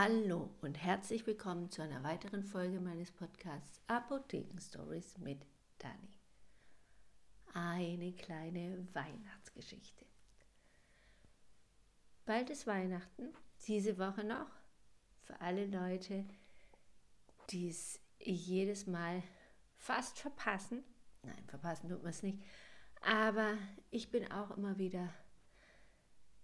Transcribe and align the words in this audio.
Hallo 0.00 0.48
und 0.60 0.80
herzlich 0.80 1.26
willkommen 1.26 1.72
zu 1.72 1.82
einer 1.82 2.04
weiteren 2.04 2.44
Folge 2.44 2.78
meines 2.78 3.10
Podcasts 3.10 3.82
Apotheken 3.88 4.60
Stories 4.60 5.18
mit 5.18 5.44
Dani. 5.78 6.20
Eine 7.52 8.12
kleine 8.12 8.86
Weihnachtsgeschichte. 8.92 10.06
Bald 12.26 12.48
ist 12.48 12.68
Weihnachten, 12.68 13.34
diese 13.66 13.98
Woche 13.98 14.22
noch, 14.22 14.46
für 15.24 15.40
alle 15.40 15.66
Leute, 15.66 16.24
die 17.50 17.68
es 17.68 17.98
jedes 18.20 18.86
Mal 18.86 19.20
fast 19.78 20.20
verpassen. 20.20 20.84
Nein, 21.24 21.44
verpassen 21.48 21.88
tut 21.88 22.04
man 22.04 22.10
es 22.10 22.22
nicht. 22.22 22.40
Aber 23.00 23.58
ich 23.90 24.12
bin 24.12 24.30
auch 24.30 24.56
immer 24.56 24.78
wieder 24.78 25.12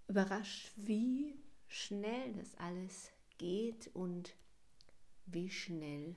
überrascht, 0.08 0.72
wie 0.74 1.38
schnell 1.68 2.32
das 2.32 2.56
alles 2.56 3.13
geht 3.38 3.88
und 3.94 4.36
wie 5.26 5.50
schnell 5.50 6.16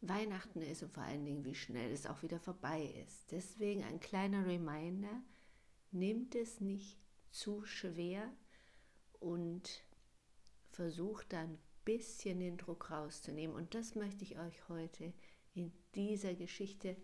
Weihnachten 0.00 0.62
ist 0.62 0.82
und 0.82 0.92
vor 0.92 1.02
allen 1.02 1.24
Dingen, 1.24 1.44
wie 1.44 1.54
schnell 1.54 1.92
es 1.92 2.06
auch 2.06 2.22
wieder 2.22 2.38
vorbei 2.38 2.94
ist. 3.04 3.30
Deswegen 3.32 3.82
ein 3.84 4.00
kleiner 4.00 4.46
Reminder, 4.46 5.22
nimmt 5.90 6.34
es 6.34 6.60
nicht 6.60 6.98
zu 7.30 7.64
schwer 7.64 8.32
und 9.20 9.84
versucht 10.70 11.32
dann 11.32 11.54
ein 11.54 11.58
bisschen 11.84 12.40
den 12.40 12.58
Druck 12.58 12.90
rauszunehmen. 12.90 13.56
Und 13.56 13.74
das 13.74 13.94
möchte 13.94 14.22
ich 14.22 14.38
euch 14.38 14.68
heute 14.68 15.12
in 15.54 15.72
dieser 15.94 16.34
Geschichte 16.34 16.96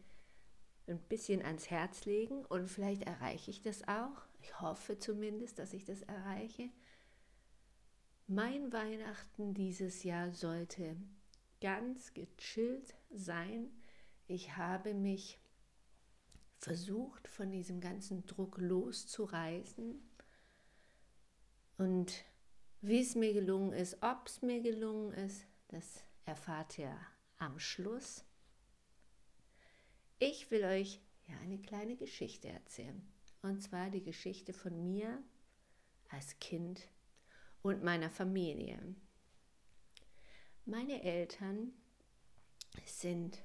ein 0.86 1.00
bisschen 1.00 1.42
ans 1.42 1.70
Herz 1.70 2.05
legen 2.05 2.45
und 2.45 2.69
vielleicht 2.69 3.02
erreiche 3.02 3.50
ich 3.50 3.62
das 3.62 3.89
auch. 3.89 4.27
Ich 4.41 4.61
hoffe 4.61 4.98
zumindest, 4.98 5.59
dass 5.59 5.73
ich 5.73 5.84
das 5.84 6.02
erreiche. 6.02 6.69
Mein 8.27 8.73
Weihnachten 8.73 9.52
dieses 9.52 10.02
Jahr 10.02 10.33
sollte 10.33 10.96
ganz 11.60 12.14
gechillt 12.14 12.94
sein. 13.11 13.70
Ich 14.27 14.56
habe 14.56 14.94
mich 14.94 15.39
versucht, 16.58 17.28
von 17.28 17.52
diesem 17.52 17.83
ganzen 17.83 18.25
Druck 18.25 18.56
loszureißen. 18.56 20.00
Und 21.77 22.25
wie 22.80 23.00
es 23.00 23.14
mir 23.14 23.34
gelungen 23.34 23.75
ist, 23.75 24.02
ob 24.02 24.27
es 24.27 24.41
mir 24.41 24.62
gelungen 24.62 25.12
ist, 25.12 25.45
das 25.69 26.02
erfahrt 26.25 26.78
ihr 26.78 26.97
am 27.36 27.58
Schluss. 27.58 28.25
Ich 30.19 30.50
will 30.50 30.64
euch 30.64 30.98
ja 31.28 31.36
eine 31.42 31.58
kleine 31.58 31.97
Geschichte 31.97 32.48
erzählen. 32.48 33.06
Und 33.42 33.62
zwar 33.62 33.91
die 33.91 34.02
Geschichte 34.02 34.55
von 34.55 34.83
mir 34.83 35.22
als 36.08 36.39
Kind 36.39 36.89
und 37.65 37.83
meiner 37.83 38.11
Familie. 38.11 38.79
Meine 40.67 41.03
Eltern 41.03 41.73
sind 42.84 43.43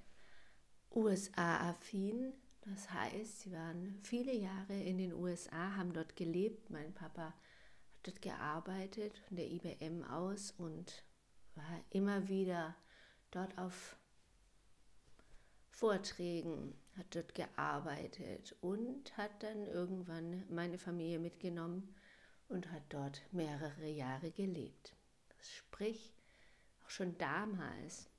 USA-affin, 0.92 2.34
das 2.62 2.92
heißt, 2.92 3.40
sie 3.40 3.53
waren 3.53 3.97
viele 4.03 4.34
Jahre 4.36 4.78
in 4.78 4.97
den 4.97 5.14
USA, 5.14 5.75
haben 5.78 5.94
dort 5.94 6.17
gelebt. 6.17 6.70
Mein 6.70 6.94
Papa 6.94 7.28
hat 7.28 7.34
dort 8.03 8.22
gearbeitet 8.22 9.17
von 9.20 9.38
der 9.38 9.50
IBM 9.50 10.03
aus 10.03 10.52
und 10.58 11.03
war 11.56 11.86
immer 11.90 12.28
wieder 12.28 12.75
dort 13.31 13.58
auf 13.58 13.95
Vorträgen, 15.70 16.73
hat 16.97 17.16
dort 17.16 17.34
gearbeitet 17.36 18.53
und 18.59 19.16
hat 19.16 19.44
dann 19.44 19.66
irgendwann 19.66 20.44
meine 20.50 20.78
Familie 20.78 21.20
mitgenommen 21.20 21.95
und 22.50 22.72
hat 22.72 22.83
dort 22.89 23.22
mehrere 23.31 23.88
Jahre 23.88 24.31
gelebt. 24.31 24.95
Sprich, 25.42 26.14
auch 26.83 26.89
schon 26.89 27.17
damals, 27.17 28.09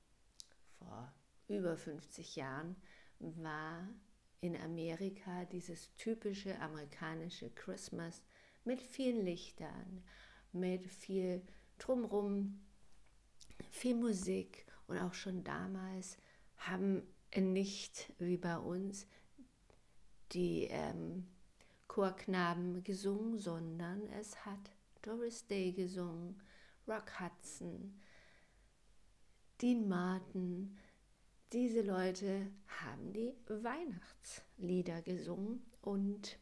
vor 0.79 1.13
über 1.47 1.77
50 1.77 2.35
Jahren, 2.37 2.75
war 3.19 3.87
in 4.39 4.55
Amerika 4.55 5.45
dieses 5.45 5.93
typische 5.95 6.59
amerikanische 6.59 7.51
Christmas 7.51 8.23
mit 8.63 8.81
vielen 8.81 9.23
Lichtern, 9.23 10.03
mit 10.51 10.87
viel 10.87 11.43
drumrum, 11.77 12.59
viel 13.69 13.95
Musik 13.95 14.65
und 14.87 14.97
auch 14.97 15.13
schon 15.13 15.43
damals 15.43 16.17
haben 16.57 17.03
nicht 17.35 18.11
wie 18.17 18.37
bei 18.37 18.57
uns 18.57 19.07
die 20.31 20.67
ähm, 20.69 21.27
Chorknaben 21.91 22.85
gesungen, 22.85 23.37
sondern 23.37 24.07
es 24.13 24.45
hat 24.45 24.71
Doris 25.01 25.45
Day 25.47 25.73
gesungen, 25.73 26.41
Rock 26.87 27.19
Hudson, 27.19 27.99
Dean 29.61 29.89
Martin. 29.89 30.77
Diese 31.51 31.81
Leute 31.81 32.47
haben 32.79 33.11
die 33.11 33.33
Weihnachtslieder 33.49 35.01
gesungen 35.01 35.65
und 35.81 36.39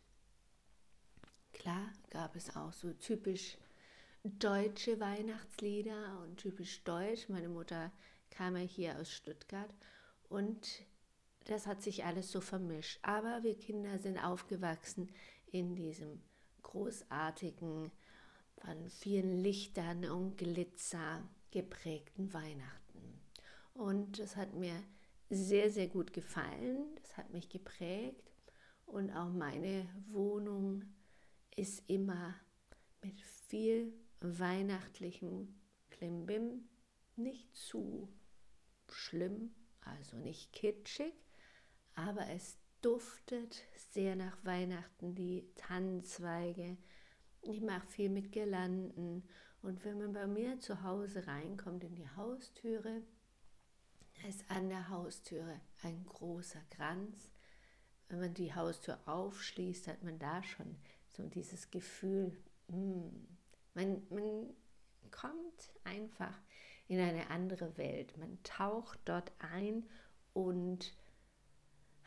klar 1.51 1.93
gab 2.11 2.35
es 2.35 2.55
auch 2.55 2.71
so 2.71 2.93
typisch 2.93 3.57
deutsche 4.23 4.99
Weihnachtslieder 4.99 6.19
und 6.21 6.37
typisch 6.37 6.83
deutsch. 6.83 7.27
Meine 7.27 7.49
Mutter 7.49 7.91
kam 8.29 8.55
ja 8.55 8.61
hier 8.61 8.99
aus 8.99 9.11
Stuttgart 9.11 9.73
und 10.29 10.85
das 11.45 11.65
hat 11.65 11.81
sich 11.81 12.05
alles 12.05 12.31
so 12.31 12.39
vermischt. 12.39 12.99
Aber 13.01 13.41
wir 13.41 13.57
Kinder 13.57 13.97
sind 13.97 14.19
aufgewachsen 14.19 15.09
in 15.51 15.75
diesem 15.75 16.21
großartigen, 16.63 17.91
von 18.57 18.89
vielen 18.89 19.37
Lichtern 19.41 20.05
und 20.05 20.37
Glitzer 20.37 21.23
geprägten 21.51 22.33
Weihnachten. 22.33 23.21
Und 23.73 24.19
das 24.19 24.35
hat 24.35 24.53
mir 24.53 24.83
sehr, 25.29 25.69
sehr 25.71 25.87
gut 25.87 26.11
gefallen. 26.13 26.95
Das 27.01 27.17
hat 27.17 27.31
mich 27.31 27.49
geprägt. 27.49 28.31
Und 28.85 29.11
auch 29.11 29.29
meine 29.29 29.87
Wohnung 30.07 30.83
ist 31.55 31.83
immer 31.87 32.35
mit 33.01 33.21
viel 33.21 33.93
weihnachtlichem 34.19 35.55
Klimbim, 35.89 36.67
nicht 37.15 37.55
zu 37.55 38.09
schlimm, 38.89 39.53
also 39.81 40.17
nicht 40.17 40.51
kitschig, 40.51 41.13
aber 41.95 42.27
es 42.29 42.57
duftet 42.81 43.63
sehr 43.75 44.15
nach 44.15 44.37
Weihnachten, 44.43 45.15
die 45.15 45.49
Tannenzweige. 45.55 46.77
Ich 47.41 47.61
mache 47.61 47.87
viel 47.87 48.09
mit 48.09 48.31
Girlanden. 48.31 49.23
Und 49.61 49.83
wenn 49.83 49.97
man 49.97 50.13
bei 50.13 50.27
mir 50.27 50.59
zu 50.59 50.83
Hause 50.83 51.27
reinkommt 51.27 51.83
in 51.83 51.95
die 51.95 52.09
Haustüre, 52.15 53.01
ist 54.27 54.49
an 54.49 54.69
der 54.69 54.89
Haustüre 54.89 55.59
ein 55.83 56.05
großer 56.05 56.61
Kranz. 56.69 57.29
Wenn 58.07 58.19
man 58.19 58.33
die 58.33 58.53
Haustür 58.53 58.99
aufschließt, 59.05 59.87
hat 59.87 60.03
man 60.03 60.17
da 60.19 60.41
schon 60.43 60.77
so 61.07 61.27
dieses 61.27 61.69
Gefühl, 61.71 62.35
mm, 62.67 63.09
man, 63.73 64.01
man 64.09 64.53
kommt 65.11 65.69
einfach 65.83 66.37
in 66.87 66.99
eine 66.99 67.29
andere 67.29 67.77
Welt. 67.77 68.17
Man 68.17 68.41
taucht 68.43 68.99
dort 69.05 69.31
ein 69.39 69.87
und 70.33 70.93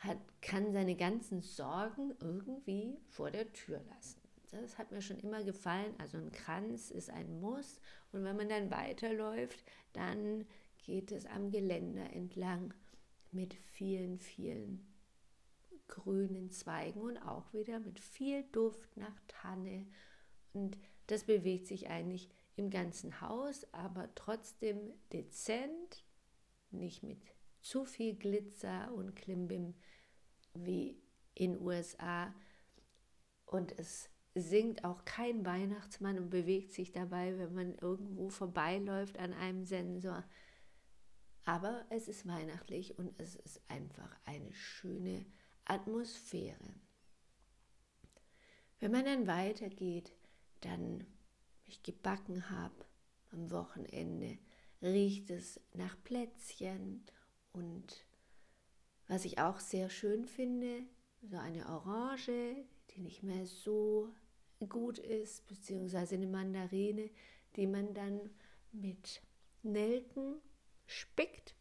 hat, 0.03 0.17
kann 0.41 0.73
seine 0.73 0.95
ganzen 0.95 1.41
Sorgen 1.41 2.13
irgendwie 2.19 2.97
vor 3.09 3.31
der 3.31 3.51
Tür 3.53 3.81
lassen. 3.95 4.21
Das 4.51 4.77
hat 4.77 4.91
mir 4.91 5.01
schon 5.01 5.19
immer 5.19 5.43
gefallen. 5.43 5.95
Also 5.97 6.17
ein 6.17 6.31
Kranz 6.31 6.91
ist 6.91 7.09
ein 7.09 7.39
Muss. 7.39 7.79
Und 8.11 8.23
wenn 8.23 8.37
man 8.37 8.49
dann 8.49 8.69
weiterläuft, 8.69 9.63
dann 9.93 10.45
geht 10.83 11.11
es 11.11 11.25
am 11.25 11.49
Geländer 11.49 12.13
entlang 12.13 12.73
mit 13.31 13.55
vielen, 13.55 14.19
vielen 14.19 14.85
grünen 15.87 16.51
Zweigen 16.51 17.01
und 17.01 17.17
auch 17.17 17.51
wieder 17.53 17.79
mit 17.79 17.99
viel 17.99 18.43
Duft 18.51 18.95
nach 18.97 19.19
Tanne. 19.27 19.87
Und 20.53 20.77
das 21.07 21.23
bewegt 21.23 21.67
sich 21.67 21.89
eigentlich 21.89 22.29
im 22.55 22.69
ganzen 22.69 23.21
Haus, 23.21 23.65
aber 23.73 24.13
trotzdem 24.13 24.93
dezent, 25.11 26.05
nicht 26.69 27.03
mit 27.03 27.19
zu 27.61 27.85
viel 27.85 28.15
Glitzer 28.15 28.93
und 28.93 29.15
Klimbim 29.15 29.73
wie 30.53 31.01
in 31.33 31.59
USA. 31.59 32.33
Und 33.45 33.77
es 33.77 34.09
singt 34.35 34.83
auch 34.83 35.05
kein 35.05 35.45
Weihnachtsmann 35.45 36.17
und 36.17 36.29
bewegt 36.29 36.73
sich 36.73 36.91
dabei, 36.91 37.37
wenn 37.37 37.53
man 37.53 37.75
irgendwo 37.75 38.29
vorbeiläuft 38.29 39.17
an 39.19 39.33
einem 39.33 39.65
Sensor. 39.65 40.23
Aber 41.45 41.85
es 41.89 42.07
ist 42.07 42.27
weihnachtlich 42.27 42.97
und 42.97 43.13
es 43.19 43.35
ist 43.35 43.61
einfach 43.69 44.15
eine 44.25 44.53
schöne 44.53 45.25
Atmosphäre. 45.65 46.73
Wenn 48.79 48.91
man 48.91 49.05
dann 49.05 49.27
weitergeht, 49.27 50.13
dann 50.61 51.05
ich 51.65 51.83
gebacken 51.83 52.49
habe 52.49 52.85
am 53.31 53.49
Wochenende, 53.51 54.37
riecht 54.81 55.29
es 55.29 55.59
nach 55.73 55.95
Plätzchen 56.03 57.05
und 57.51 58.05
was 59.07 59.25
ich 59.25 59.39
auch 59.39 59.59
sehr 59.59 59.89
schön 59.89 60.25
finde, 60.25 60.83
so 61.21 61.37
eine 61.37 61.67
Orange, 61.67 62.65
die 62.91 63.01
nicht 63.01 63.23
mehr 63.23 63.45
so 63.45 64.09
gut 64.69 64.97
ist, 64.97 65.45
beziehungsweise 65.47 66.15
eine 66.15 66.27
Mandarine, 66.27 67.09
die 67.55 67.67
man 67.67 67.93
dann 67.93 68.29
mit 68.71 69.21
Nelken 69.61 70.41
spickt, 70.85 71.55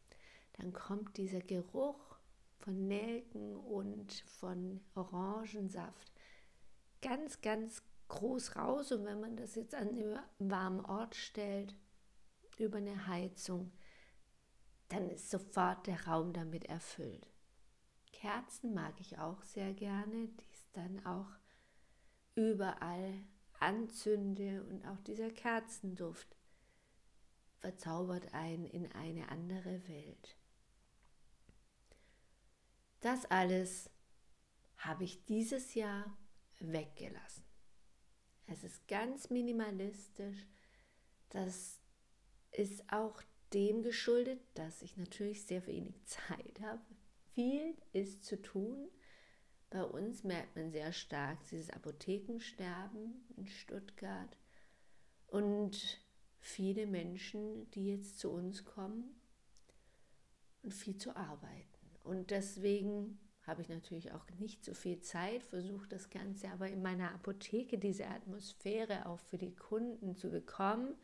dann 0.55 0.73
kommt 0.73 1.17
dieser 1.17 1.41
Geruch 1.41 2.17
von 2.59 2.87
Nelken 2.87 3.57
und 3.57 4.13
von 4.27 4.81
Orangensaft 4.95 6.13
ganz, 7.01 7.41
ganz 7.41 7.83
groß 8.09 8.57
raus. 8.57 8.93
Und 8.93 9.05
wenn 9.05 9.21
man 9.21 9.37
das 9.37 9.55
jetzt 9.55 9.75
an 9.75 9.89
einen 9.89 10.19
warmen 10.39 10.85
Ort 10.85 11.15
stellt, 11.15 11.75
über 12.59 12.79
eine 12.79 13.07
Heizung, 13.07 13.73
dann 14.89 15.09
ist 15.11 15.31
sofort 15.31 15.87
der 15.87 16.07
Raum 16.07 16.33
damit 16.33 16.67
erfüllt. 16.67 17.32
Kerzen 18.23 18.73
mag 18.73 19.01
ich 19.01 19.19
auch 19.19 19.43
sehr 19.43 19.75
gerne, 19.75 20.29
die 20.29 20.53
es 20.53 20.71
dann 20.75 21.05
auch 21.05 21.27
überall 22.37 23.15
anzünde 23.59 24.63
und 24.63 24.87
auch 24.87 25.01
dieser 25.01 25.29
Kerzenduft 25.29 26.37
verzaubert 27.59 28.33
einen 28.33 28.65
in 28.65 28.93
eine 28.93 29.29
andere 29.29 29.89
Welt. 29.89 30.37
Das 33.01 33.25
alles 33.25 33.91
habe 34.77 35.03
ich 35.03 35.25
dieses 35.25 35.75
Jahr 35.75 36.17
weggelassen. 36.61 37.43
Es 38.47 38.63
ist 38.63 38.87
ganz 38.87 39.31
minimalistisch. 39.31 40.47
Das 41.31 41.81
ist 42.53 42.89
auch 42.93 43.21
dem 43.53 43.83
geschuldet, 43.83 44.41
dass 44.55 44.81
ich 44.83 44.97
natürlich 44.97 45.45
sehr 45.45 45.67
wenig 45.67 46.01
Zeit 46.05 46.61
habe. 46.61 46.85
Viel 47.35 47.75
ist 47.93 48.25
zu 48.25 48.41
tun. 48.41 48.89
Bei 49.71 49.83
uns 49.83 50.23
merkt 50.23 50.55
man 50.55 50.71
sehr 50.71 50.93
stark 50.93 51.39
dieses 51.51 51.71
Apothekensterben 51.71 53.25
in 53.37 53.47
Stuttgart 53.47 54.37
und 55.29 56.01
viele 56.41 56.87
Menschen, 56.87 57.71
die 57.71 57.87
jetzt 57.87 58.19
zu 58.19 58.31
uns 58.31 58.65
kommen 58.65 59.15
und 60.63 60.75
viel 60.75 60.99
zu 60.99 61.17
arbeiten. 61.17 61.79
Und 62.05 62.31
deswegen 62.31 63.19
habe 63.47 63.63
ich 63.63 63.69
natürlich 63.69 64.13
auch 64.13 64.29
nicht 64.39 64.65
so 64.65 64.75
viel 64.75 65.01
Zeit, 65.01 65.43
versuche 65.43 65.89
das 65.89 66.11
Ganze 66.11 66.51
aber 66.51 66.69
in 66.69 66.83
meiner 66.83 67.13
Apotheke, 67.15 67.79
diese 67.79 68.07
Atmosphäre 68.07 69.07
auch 69.07 69.19
für 69.19 69.39
die 69.39 69.55
Kunden 69.55 70.17
zu 70.17 70.31
bekommen, 70.31 70.95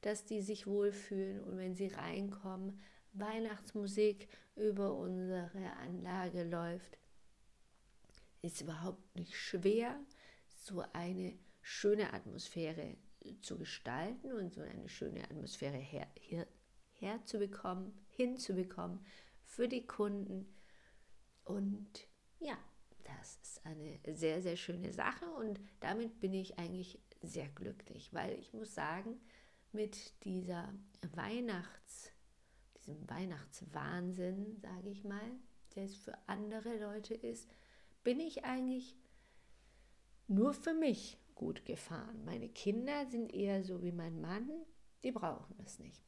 dass 0.00 0.24
die 0.24 0.42
sich 0.42 0.66
wohlfühlen 0.66 1.40
und 1.40 1.56
wenn 1.58 1.74
sie 1.74 1.88
reinkommen, 1.88 2.80
Weihnachtsmusik 3.18 4.28
über 4.54 4.94
unsere 4.94 5.72
Anlage 5.82 6.44
läuft. 6.44 6.98
Ist 8.42 8.60
überhaupt 8.60 9.16
nicht 9.16 9.36
schwer, 9.36 9.98
so 10.48 10.82
eine 10.92 11.38
schöne 11.60 12.12
Atmosphäre 12.12 12.96
zu 13.42 13.58
gestalten 13.58 14.32
und 14.32 14.52
so 14.52 14.60
eine 14.60 14.88
schöne 14.88 15.24
Atmosphäre 15.24 15.76
her, 15.76 16.06
her, 16.20 16.46
herzubekommen, 16.92 17.92
hinzubekommen 18.08 19.04
für 19.42 19.68
die 19.68 19.86
Kunden. 19.86 20.54
Und 21.44 22.08
ja, 22.38 22.56
das 23.04 23.38
ist 23.42 23.66
eine 23.66 23.98
sehr, 24.14 24.42
sehr 24.42 24.56
schöne 24.56 24.92
Sache 24.92 25.26
und 25.26 25.60
damit 25.80 26.20
bin 26.20 26.34
ich 26.34 26.58
eigentlich 26.58 27.00
sehr 27.22 27.48
glücklich, 27.48 28.12
weil 28.12 28.38
ich 28.38 28.52
muss 28.52 28.74
sagen, 28.74 29.20
mit 29.72 30.24
dieser 30.24 30.72
Weihnachts, 31.14 32.12
diesem 32.86 33.08
Weihnachtswahnsinn, 33.08 34.56
sage 34.60 34.90
ich 34.90 35.04
mal, 35.04 35.30
der 35.74 35.84
es 35.84 35.96
für 35.96 36.16
andere 36.26 36.78
Leute 36.78 37.14
ist, 37.14 37.48
bin 38.04 38.20
ich 38.20 38.44
eigentlich 38.44 38.96
nur 40.28 40.54
für 40.54 40.74
mich 40.74 41.18
gut 41.34 41.64
gefahren. 41.64 42.24
Meine 42.24 42.48
Kinder 42.48 43.06
sind 43.06 43.32
eher 43.32 43.62
so 43.62 43.82
wie 43.82 43.92
mein 43.92 44.20
Mann, 44.20 44.50
die 45.04 45.12
brauchen 45.12 45.56
das 45.58 45.78
nicht. 45.78 46.02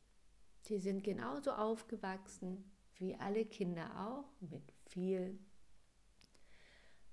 Die 0.69 0.79
sind 0.79 1.05
genauso 1.05 1.53
aufgewachsen 1.53 2.71
wie 2.97 3.15
alle 3.15 3.45
Kinder 3.47 4.09
auch, 4.09 4.41
mit 4.41 4.73
viel 4.87 5.39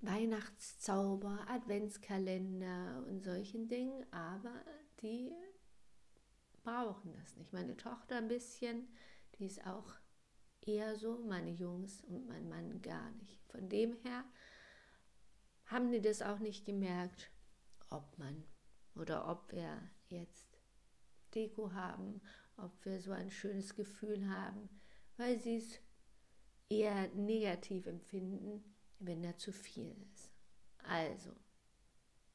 Weihnachtszauber, 0.01 1.45
Adventskalender 1.47 3.05
und 3.07 3.23
solchen 3.23 3.67
Dingen, 3.67 4.05
aber 4.11 4.53
die 5.01 5.31
brauchen 6.63 7.13
das 7.13 7.35
nicht. 7.35 7.53
Meine 7.53 7.77
Tochter 7.77 8.17
ein 8.17 8.27
bisschen, 8.27 8.87
die 9.37 9.45
ist 9.45 9.65
auch 9.65 9.93
eher 10.61 10.95
so, 10.95 11.19
meine 11.19 11.51
Jungs 11.51 12.03
und 12.05 12.27
mein 12.27 12.49
Mann 12.49 12.81
gar 12.81 13.11
nicht. 13.11 13.41
Von 13.49 13.69
dem 13.69 13.93
her 14.03 14.23
haben 15.65 15.91
die 15.91 16.01
das 16.01 16.21
auch 16.21 16.39
nicht 16.39 16.65
gemerkt, 16.65 17.31
ob 17.89 18.17
man 18.17 18.43
oder 18.95 19.27
ob 19.27 19.51
wir 19.51 19.81
jetzt 20.09 20.59
Deko 21.33 21.73
haben, 21.73 22.21
ob 22.57 22.71
wir 22.85 23.01
so 23.01 23.11
ein 23.11 23.29
schönes 23.29 23.75
Gefühl 23.75 24.29
haben, 24.29 24.69
weil 25.17 25.39
sie 25.39 25.57
es 25.57 25.79
eher 26.69 27.09
negativ 27.09 27.85
empfinden, 27.85 28.63
wenn 28.99 29.21
da 29.21 29.37
zu 29.37 29.51
viel 29.51 29.95
ist. 30.13 30.31
Also 30.83 31.31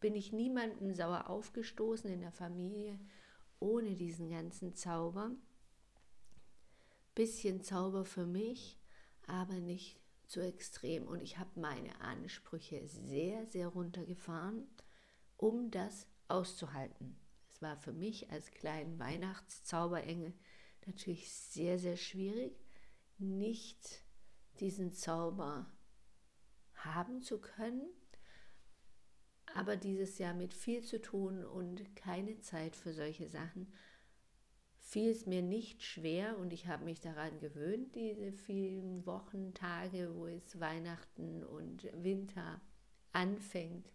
bin 0.00 0.14
ich 0.14 0.32
niemandem 0.32 0.94
sauer 0.94 1.28
aufgestoßen 1.28 2.10
in 2.10 2.20
der 2.20 2.32
Familie 2.32 2.98
ohne 3.58 3.96
diesen 3.96 4.30
ganzen 4.30 4.74
Zauber. 4.74 5.30
Bisschen 7.14 7.62
Zauber 7.62 8.04
für 8.04 8.26
mich, 8.26 8.78
aber 9.26 9.54
nicht 9.54 10.00
zu 10.26 10.40
extrem. 10.40 11.06
Und 11.06 11.22
ich 11.22 11.38
habe 11.38 11.60
meine 11.60 12.00
Ansprüche 12.00 12.86
sehr, 12.86 13.46
sehr 13.46 13.68
runtergefahren, 13.68 14.68
um 15.36 15.70
das 15.70 16.06
auszuhalten. 16.28 17.16
Es 17.48 17.60
war 17.60 17.76
für 17.76 17.92
mich 17.92 18.30
als 18.30 18.50
kleinen 18.52 18.98
Weihnachtszauberengel 18.98 20.32
natürlich 20.86 21.32
sehr, 21.32 21.78
sehr 21.78 21.96
schwierig, 21.96 22.64
nicht 23.18 24.04
diesen 24.60 24.92
Zauber 24.92 25.70
haben 26.74 27.22
zu 27.22 27.40
können, 27.40 27.88
aber 29.54 29.76
dieses 29.76 30.18
Jahr 30.18 30.34
mit 30.34 30.54
viel 30.54 30.82
zu 30.82 31.00
tun 31.00 31.44
und 31.44 31.96
keine 31.96 32.40
Zeit 32.40 32.76
für 32.76 32.92
solche 32.92 33.28
Sachen, 33.28 33.72
fiel 34.90 35.10
es 35.10 35.24
mir 35.24 35.40
nicht 35.40 35.84
schwer 35.84 36.36
und 36.38 36.52
ich 36.52 36.66
habe 36.66 36.84
mich 36.84 36.98
daran 36.98 37.38
gewöhnt, 37.38 37.94
diese 37.94 38.32
vielen 38.32 39.06
Wochen, 39.06 39.54
Tage, 39.54 40.10
wo 40.16 40.26
es 40.26 40.58
Weihnachten 40.58 41.44
und 41.44 41.88
Winter 42.02 42.60
anfängt, 43.12 43.88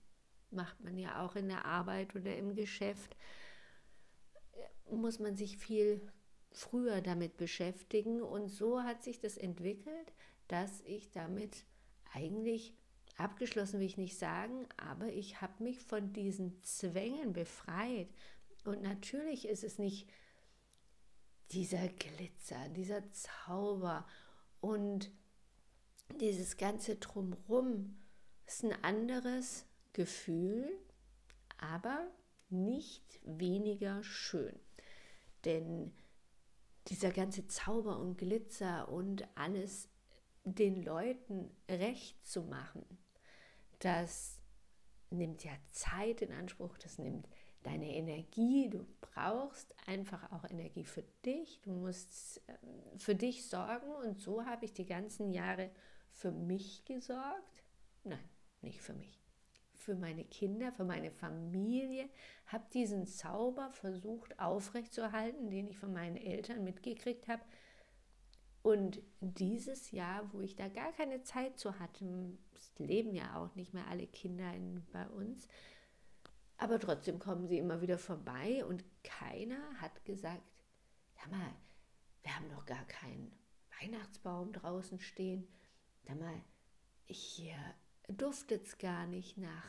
macht 0.52 0.82
man 0.82 0.98
ja 0.98 1.22
auch 1.22 1.36
in 1.36 1.50
der 1.50 1.66
Arbeit 1.66 2.16
oder 2.16 2.38
im 2.38 2.56
Geschäft, 2.56 3.18
muss 4.90 5.20
man 5.20 5.36
sich 5.36 5.58
viel 5.58 6.02
früher 6.52 7.02
damit 7.02 7.36
beschäftigen 7.36 8.22
und 8.22 8.48
so 8.48 8.82
hat 8.82 9.04
sich 9.04 9.20
das 9.20 9.36
entwickelt, 9.36 10.14
dass 10.48 10.80
ich 10.86 11.12
damit 11.12 11.66
eigentlich 12.14 12.74
abgeschlossen 13.18 13.82
will 13.82 13.88
ich 13.88 13.98
nicht 13.98 14.18
sagen, 14.18 14.66
aber 14.78 15.08
ich 15.08 15.42
habe 15.42 15.62
mich 15.62 15.82
von 15.82 16.14
diesen 16.14 16.64
Zwängen 16.64 17.34
befreit. 17.34 18.08
Und 18.64 18.82
natürlich 18.82 19.48
ist 19.48 19.66
es 19.66 19.78
nicht 19.78 20.10
dieser 21.56 21.88
Glitzer, 21.88 22.68
dieser 22.70 23.10
Zauber 23.14 24.06
und 24.60 25.10
dieses 26.20 26.58
ganze 26.58 26.98
Drumrum 26.98 27.96
ist 28.46 28.66
ein 28.66 28.84
anderes 28.84 29.66
Gefühl, 29.94 30.70
aber 31.58 32.12
nicht 32.50 33.22
weniger 33.24 34.04
schön. 34.04 34.60
Denn 35.46 35.94
dieser 36.90 37.12
ganze 37.12 37.48
Zauber 37.48 38.00
und 38.00 38.18
Glitzer 38.18 38.90
und 38.90 39.26
alles 39.36 39.88
den 40.44 40.84
Leuten 40.84 41.50
recht 41.70 42.28
zu 42.28 42.44
machen, 42.44 42.86
das 43.80 44.42
nimmt 45.10 45.46
ja 45.46 45.54
Zeit 45.72 46.22
in 46.22 46.34
Anspruch, 46.34 46.78
das 46.78 46.98
nimmt 46.98 47.30
deine 47.64 47.96
Energie, 47.96 48.70
du 48.70 48.86
brauchst 49.16 49.74
einfach 49.88 50.32
auch 50.32 50.44
Energie 50.50 50.84
für 50.84 51.04
dich, 51.26 51.62
du 51.62 51.72
musst 51.72 52.42
ähm, 52.48 53.00
für 53.00 53.16
dich 53.16 53.48
sorgen 53.48 53.90
und 54.04 54.20
so 54.20 54.46
habe 54.46 54.66
ich 54.66 54.74
die 54.74 54.86
ganzen 54.86 55.32
Jahre 55.32 55.72
für 56.12 56.32
mich 56.32 56.86
gesorgt. 56.86 57.64
Nein, 58.04 58.30
nicht 58.62 58.82
für 58.82 58.94
mich. 58.94 59.22
Für 59.74 59.96
meine 59.96 60.26
Kinder, 60.26 60.72
für 60.72 60.86
meine 60.86 61.12
Familie, 61.12 62.10
habe 62.48 62.66
diesen 62.74 63.08
Zauber 63.08 63.70
versucht 63.70 64.40
aufrechtzuerhalten, 64.40 65.50
den 65.50 65.68
ich 65.68 65.78
von 65.78 65.94
meinen 65.94 66.18
Eltern 66.18 66.64
mitgekriegt 66.64 67.28
habe, 67.28 67.44
und 68.66 69.00
dieses 69.20 69.92
Jahr, 69.92 70.28
wo 70.34 70.42
ich 70.42 70.56
da 70.56 70.68
gar 70.70 70.92
keine 70.94 71.22
Zeit 71.22 71.60
zu 71.60 71.78
hatte, 71.78 72.36
es 72.56 72.74
leben 72.80 73.14
ja 73.14 73.36
auch 73.36 73.54
nicht 73.54 73.76
mehr 73.76 73.88
alle 73.88 74.08
Kinder 74.08 74.52
in, 74.56 74.84
bei 74.92 75.08
uns, 75.08 75.48
aber 76.58 76.80
trotzdem 76.80 77.20
kommen 77.20 77.48
sie 77.48 77.58
immer 77.58 77.82
wieder 77.82 77.98
vorbei 77.98 78.64
und 78.66 78.84
keiner 79.04 79.80
hat 79.82 80.06
gesagt, 80.06 80.44
sag 81.16 81.32
mal, 81.32 81.54
wir 82.24 82.36
haben 82.36 82.50
doch 82.50 82.66
gar 82.66 82.86
keinen 82.86 83.32
Weihnachtsbaum 83.80 84.54
draußen 84.54 85.00
stehen. 85.00 85.48
Sag 86.08 86.20
mal, 86.20 86.42
hier 87.06 87.58
duftet 88.08 88.66
es 88.68 88.78
gar 88.78 89.06
nicht 89.06 89.38
nach 89.38 89.66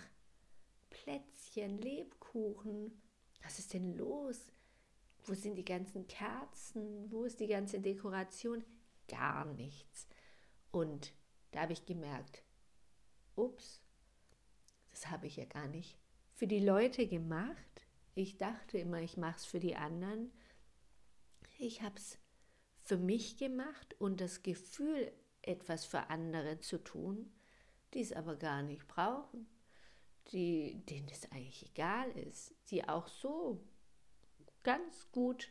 Plätzchen, 0.91 1.79
Lebkuchen. 1.79 3.03
Was 3.43 3.59
ist 3.59 3.75
denn 3.75 3.97
los? 3.97 4.53
Wo 5.25 5.35
sind 5.35 5.57
die 5.57 5.65
ganzen 5.65 6.07
Kerzen? 6.07 7.11
Wo 7.11 7.25
ist 7.25 7.41
die 7.41 7.49
ganze 7.49 7.81
Dekoration? 7.81 8.65
Gar 9.09 9.45
nichts. 9.47 10.07
Und 10.71 11.13
da 11.51 11.63
habe 11.63 11.73
ich 11.73 11.85
gemerkt, 11.85 12.43
ups, 13.35 13.83
das 14.91 15.09
habe 15.09 15.27
ich 15.27 15.37
ja 15.37 15.45
gar 15.45 15.67
nicht 15.67 15.99
für 16.37 16.47
die 16.47 16.61
Leute 16.61 17.09
gemacht. 17.09 17.57
Ich 18.15 18.37
dachte 18.37 18.79
immer, 18.79 19.01
ich 19.01 19.17
mache 19.17 19.37
es 19.37 19.47
für 19.47 19.59
die 19.59 19.75
anderen. 19.75 20.31
Ich 21.59 21.81
habe 21.81 21.97
es 21.97 22.19
für 22.83 22.99
mich 22.99 23.39
gemacht 23.39 23.97
und 23.99 24.21
das 24.21 24.43
Gefühl, 24.43 25.11
etwas 25.41 25.87
für 25.87 26.11
andere 26.11 26.61
zu 26.61 26.79
tun, 26.79 27.33
die 27.95 28.01
es 28.01 28.13
aber 28.13 28.37
gar 28.37 28.63
nicht 28.63 28.87
brauchen, 28.87 29.47
die, 30.33 30.85
denen 30.87 31.09
es 31.09 31.31
eigentlich 31.33 31.71
egal 31.71 32.11
ist, 32.11 32.55
die 32.71 32.87
auch 32.87 33.09
so 33.09 33.65
ganz 34.63 35.11
gut 35.13 35.49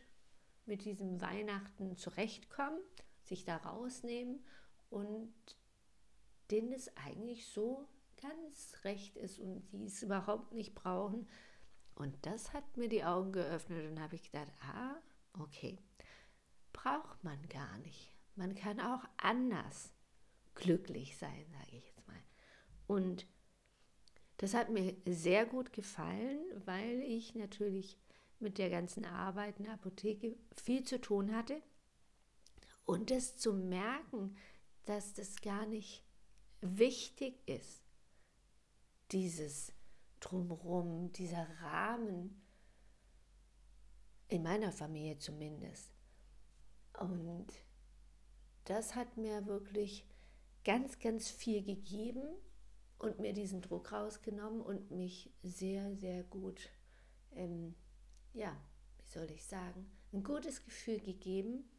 mit 0.66 0.84
diesem 0.84 1.20
Weihnachten 1.20 1.96
zurechtkommen, 1.96 2.80
sich 3.22 3.44
da 3.44 3.56
rausnehmen 3.56 4.44
und 4.90 5.34
denen 6.50 6.72
es 6.72 6.96
eigentlich 6.96 7.48
so 7.48 7.88
ganz 8.28 8.84
recht 8.84 9.16
ist 9.16 9.38
und 9.38 9.62
die 9.72 9.84
es 9.84 10.02
überhaupt 10.02 10.52
nicht 10.52 10.74
brauchen. 10.74 11.28
Und 11.94 12.14
das 12.26 12.52
hat 12.52 12.76
mir 12.76 12.88
die 12.88 13.04
Augen 13.04 13.32
geöffnet 13.32 13.90
und 13.90 14.00
habe 14.00 14.16
ich 14.16 14.30
gedacht, 14.30 14.52
ah, 14.60 14.96
okay, 15.38 15.78
braucht 16.72 17.22
man 17.24 17.40
gar 17.48 17.78
nicht. 17.78 18.12
Man 18.34 18.54
kann 18.54 18.80
auch 18.80 19.02
anders 19.16 19.92
glücklich 20.54 21.16
sein, 21.16 21.46
sage 21.52 21.76
ich 21.76 21.86
jetzt 21.86 22.06
mal. 22.06 22.22
Und 22.86 23.26
das 24.38 24.52
hat 24.52 24.68
mir 24.68 24.94
sehr 25.06 25.46
gut 25.46 25.72
gefallen, 25.72 26.38
weil 26.66 27.00
ich 27.00 27.34
natürlich 27.34 27.98
mit 28.38 28.58
der 28.58 28.68
ganzen 28.68 29.06
Arbeit 29.06 29.58
in 29.58 29.64
der 29.64 29.74
Apotheke 29.74 30.36
viel 30.54 30.84
zu 30.84 31.00
tun 31.00 31.34
hatte. 31.34 31.62
Und 32.84 33.10
das 33.10 33.38
zu 33.38 33.54
merken, 33.54 34.36
dass 34.84 35.14
das 35.14 35.40
gar 35.40 35.66
nicht 35.66 36.04
wichtig 36.60 37.36
ist, 37.46 37.85
dieses 39.12 39.72
Drumherum, 40.20 41.12
dieser 41.12 41.46
Rahmen, 41.60 42.42
in 44.28 44.42
meiner 44.42 44.72
Familie 44.72 45.18
zumindest. 45.18 45.92
Und 46.98 47.46
das 48.64 48.94
hat 48.94 49.16
mir 49.16 49.46
wirklich 49.46 50.04
ganz, 50.64 50.98
ganz 50.98 51.30
viel 51.30 51.62
gegeben 51.62 52.24
und 52.98 53.20
mir 53.20 53.32
diesen 53.32 53.62
Druck 53.62 53.92
rausgenommen 53.92 54.60
und 54.60 54.90
mich 54.90 55.32
sehr, 55.42 55.94
sehr 55.94 56.24
gut, 56.24 56.70
ähm, 57.32 57.74
ja, 58.32 58.56
wie 58.98 59.06
soll 59.06 59.30
ich 59.30 59.44
sagen, 59.44 59.90
ein 60.12 60.24
gutes 60.24 60.64
Gefühl 60.64 60.98
gegeben. 60.98 61.70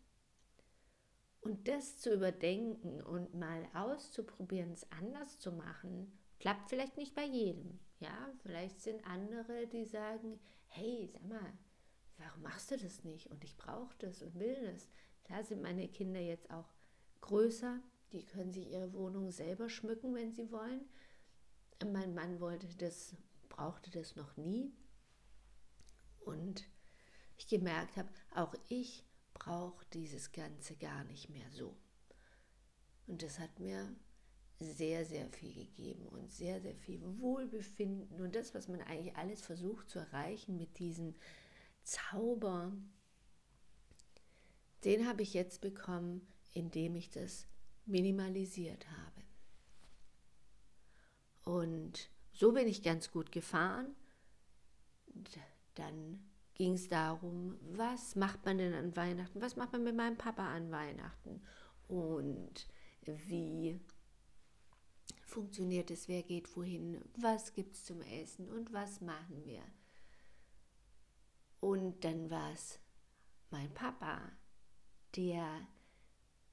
Und 1.42 1.68
das 1.68 1.98
zu 2.00 2.14
überdenken 2.14 3.02
und 3.02 3.34
mal 3.34 3.68
auszuprobieren, 3.74 4.72
es 4.72 4.90
anders 4.92 5.40
zu 5.40 5.52
machen, 5.52 6.18
klappt 6.40 6.70
vielleicht 6.70 6.98
nicht 6.98 7.16
bei 7.16 7.26
jedem. 7.26 7.80
Ja, 8.00 8.32
vielleicht 8.44 8.82
sind 8.82 9.06
andere, 9.06 9.68
die 9.68 9.86
sagen, 9.86 10.40
hey, 10.68 11.10
sag 11.12 11.28
mal, 11.28 11.54
warum 12.18 12.44
machst 12.44 12.72
du 12.72 12.78
das 12.78 13.04
nicht? 13.04 13.28
Und 13.28 13.44
ich 13.44 13.58
brauche 13.58 13.96
das 14.00 14.22
und 14.22 14.36
will 14.40 14.56
das. 14.72 14.88
Klar 15.24 15.44
sind 15.44 15.62
meine 15.62 15.88
Kinder 15.88 16.20
jetzt 16.20 16.50
auch 16.52 16.70
größer, 17.22 17.82
die 18.12 18.26
können 18.26 18.54
sich 18.54 18.70
ihre 18.70 18.94
Wohnung 18.94 19.32
selber 19.32 19.70
schmücken, 19.70 20.14
wenn 20.16 20.32
sie 20.32 20.52
wollen. 20.52 20.88
Mein 21.92 22.14
Mann 22.14 22.40
wollte 22.40 22.68
das, 22.78 23.16
brauchte 23.50 23.92
das 23.92 24.16
noch 24.16 24.38
nie. 24.38 24.74
Und 26.20 26.68
ich 27.38 27.48
gemerkt 27.48 27.98
habe, 27.98 28.10
auch 28.34 28.54
ich 28.70 29.06
brauche 29.34 29.86
dieses 29.94 30.32
Ganze 30.32 30.76
gar 30.76 31.04
nicht 31.06 31.30
mehr 31.30 31.50
so. 31.52 31.76
Und 33.06 33.22
das 33.24 33.40
hat 33.40 33.60
mir 33.60 33.96
sehr, 34.60 35.06
sehr 35.06 35.28
viel 35.30 35.54
gegeben 35.54 36.08
und 36.08 36.32
sehr, 36.32 36.60
sehr 36.62 36.76
viel 36.76 37.02
Wohlbefinden 37.20 38.22
und 38.22 38.36
das, 38.36 38.56
was 38.56 38.68
man 38.68 38.82
eigentlich 38.82 39.16
alles 39.16 39.42
versucht 39.42 39.90
zu 39.90 40.00
erreichen 40.00 40.58
mit 40.58 40.80
diesem 40.80 41.16
Zauber, 41.84 42.72
den 44.84 45.08
habe 45.08 45.22
ich 45.22 45.34
jetzt 45.34 45.62
bekommen, 45.62 46.28
indem 46.54 46.96
ich 46.96 47.10
das 47.10 47.46
minimalisiert 47.86 48.88
habe. 48.90 49.24
Und 51.44 52.10
so 52.34 52.52
bin 52.52 52.68
ich 52.68 52.84
ganz 52.84 53.12
gut 53.12 53.32
gefahren. 53.32 53.96
Dann 55.76 56.20
ging 56.56 56.74
es 56.74 56.90
darum, 56.90 57.58
was 57.62 58.16
macht 58.16 58.44
man 58.46 58.58
denn 58.58 58.74
an 58.74 58.96
Weihnachten? 58.96 59.42
Was 59.42 59.56
macht 59.56 59.72
man 59.72 59.84
mit 59.84 59.96
meinem 59.96 60.18
Papa 60.18 60.54
an 60.54 60.72
Weihnachten? 60.72 61.42
Und 61.88 62.68
wie 63.06 63.80
funktioniert 65.28 65.92
es? 65.92 66.08
Wer 66.08 66.24
geht 66.24 66.56
wohin? 66.56 67.02
Was 67.18 67.54
gibt 67.54 67.76
es 67.76 67.86
zum 67.86 68.02
Essen? 68.02 68.50
Und 68.50 68.74
was 68.74 69.02
machen 69.02 69.44
wir? 69.46 69.62
Und 71.60 72.04
dann 72.04 72.30
war 72.30 72.52
es 72.54 72.80
mein 73.50 73.74
Papa, 73.74 74.22
der 75.16 75.68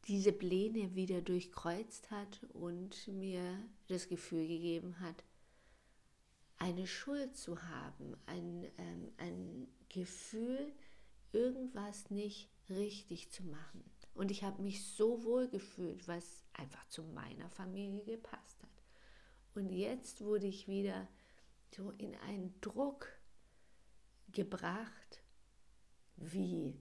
diese 0.07 0.33
Pläne 0.33 0.95
wieder 0.95 1.23
durchkreuzt 1.23 2.11
hat 2.11 2.45
und 2.53 3.09
mir 3.09 3.59
das 3.89 4.09
Gefühl 4.09 4.47
gegeben 4.47 5.01
hat, 5.01 5.25
eine 6.59 6.87
Schuld 6.87 7.37
zu 7.37 7.63
haben, 7.63 8.17
ein, 8.27 8.71
ähm, 8.79 9.13
ein 9.17 9.69
Gefühl, 9.89 10.73
irgendwas 11.33 12.11
nicht 12.11 12.49
richtig 12.69 13.31
zu 13.31 13.43
machen. 13.45 13.85
Und 14.15 14.31
ich 14.31 14.45
habe 14.45 14.63
mich 14.63 14.87
so 14.87 15.25
wohl 15.25 15.49
gefühlt, 15.49 16.07
was 16.07 16.45
einfach 16.53 16.87
zu 16.89 17.03
meiner 17.03 17.51
Familie 17.51 18.05
gepasst 18.05 18.63
hat. 18.63 18.64
Und 19.55 19.71
jetzt 19.71 20.21
wurde 20.21 20.47
ich 20.47 20.69
wieder 20.69 21.09
so 21.75 21.91
in 21.93 22.15
einen 22.17 22.61
Druck 22.61 23.09
gebracht, 24.29 25.23
wie 26.17 26.81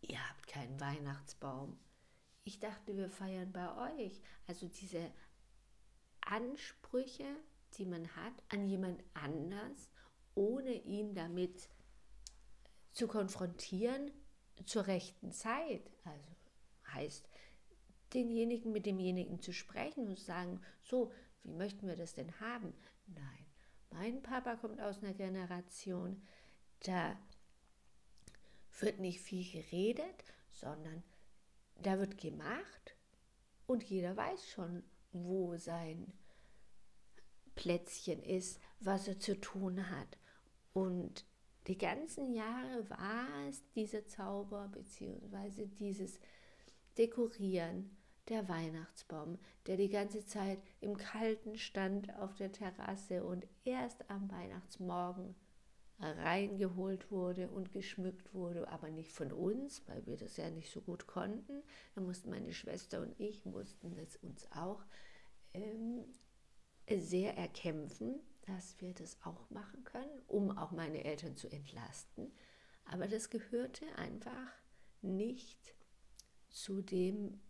ihr 0.00 0.28
habt 0.28 0.46
keinen 0.46 0.80
Weihnachtsbaum 0.80 1.78
ich 2.46 2.60
dachte, 2.60 2.96
wir 2.96 3.10
feiern 3.10 3.52
bei 3.52 3.92
euch. 3.92 4.20
Also 4.46 4.68
diese 4.68 5.10
Ansprüche, 6.20 7.26
die 7.76 7.84
man 7.84 8.06
hat 8.14 8.34
an 8.50 8.68
jemand 8.68 9.02
anders, 9.14 9.90
ohne 10.36 10.72
ihn 10.84 11.12
damit 11.14 11.68
zu 12.92 13.08
konfrontieren 13.08 14.12
zur 14.64 14.86
rechten 14.86 15.32
Zeit. 15.32 15.90
Also 16.04 16.36
heißt, 16.92 17.28
denjenigen 18.14 18.70
mit 18.70 18.86
demjenigen 18.86 19.40
zu 19.42 19.52
sprechen 19.52 20.06
und 20.06 20.16
zu 20.16 20.24
sagen, 20.24 20.60
so, 20.82 21.12
wie 21.46 21.54
möchten 21.54 21.86
wir 21.86 21.96
das 21.96 22.14
denn 22.14 22.40
haben? 22.40 22.74
Nein, 23.06 23.46
mein 23.90 24.22
Papa 24.22 24.56
kommt 24.56 24.80
aus 24.80 25.02
einer 25.02 25.14
Generation, 25.14 26.20
da 26.80 27.16
wird 28.80 28.98
nicht 28.98 29.20
viel 29.20 29.50
geredet, 29.50 30.24
sondern 30.50 31.02
da 31.82 31.98
wird 31.98 32.18
gemacht 32.18 32.96
und 33.66 33.84
jeder 33.84 34.16
weiß 34.16 34.48
schon, 34.48 34.82
wo 35.12 35.56
sein 35.56 36.12
Plätzchen 37.54 38.22
ist, 38.22 38.60
was 38.80 39.08
er 39.08 39.18
zu 39.18 39.40
tun 39.40 39.88
hat. 39.90 40.18
Und 40.72 41.24
die 41.68 41.78
ganzen 41.78 42.34
Jahre 42.34 42.88
war 42.90 43.48
es 43.48 43.62
dieser 43.72 44.06
Zauber 44.06 44.68
bzw. 44.68 45.66
dieses 45.66 46.20
Dekorieren 46.98 47.96
der 48.28 48.48
Weihnachtsbaum, 48.48 49.38
der 49.66 49.76
die 49.76 49.88
ganze 49.88 50.24
Zeit 50.24 50.58
im 50.80 50.96
Kalten 50.96 51.56
stand 51.56 52.14
auf 52.18 52.34
der 52.34 52.52
Terrasse 52.52 53.24
und 53.24 53.46
erst 53.64 54.10
am 54.10 54.30
Weihnachtsmorgen 54.30 55.34
reingeholt 55.98 57.10
wurde 57.10 57.48
und 57.48 57.72
geschmückt 57.72 58.34
wurde, 58.34 58.68
aber 58.68 58.90
nicht 58.90 59.12
von 59.12 59.32
uns, 59.32 59.82
weil 59.88 60.04
wir 60.06 60.16
das 60.16 60.36
ja 60.36 60.50
nicht 60.50 60.70
so 60.70 60.82
gut 60.82 61.06
konnten. 61.06 61.62
Da 61.94 62.02
mussten 62.02 62.30
meine 62.30 62.52
Schwester 62.52 63.00
und 63.00 63.18
ich 63.18 63.44
mussten 63.46 63.94
das 63.94 64.16
uns 64.16 64.46
auch 64.52 64.84
ähm, 65.54 66.04
sehr 66.88 67.36
erkämpfen, 67.36 68.20
dass 68.42 68.80
wir 68.80 68.92
das 68.92 69.16
auch 69.24 69.48
machen 69.50 69.84
können, 69.84 70.22
um 70.26 70.56
auch 70.56 70.70
meine 70.70 71.04
Eltern 71.04 71.36
zu 71.36 71.48
entlasten. 71.48 72.30
Aber 72.84 73.08
das 73.08 73.30
gehörte 73.30 73.86
einfach 73.96 74.52
nicht 75.00 75.74
zu 76.50 76.82
dem 76.82 77.40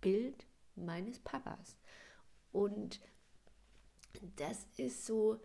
Bild 0.00 0.46
meines 0.74 1.18
Papas. 1.18 1.76
Und 2.52 3.00
das 4.36 4.66
ist 4.76 5.06
so, 5.06 5.40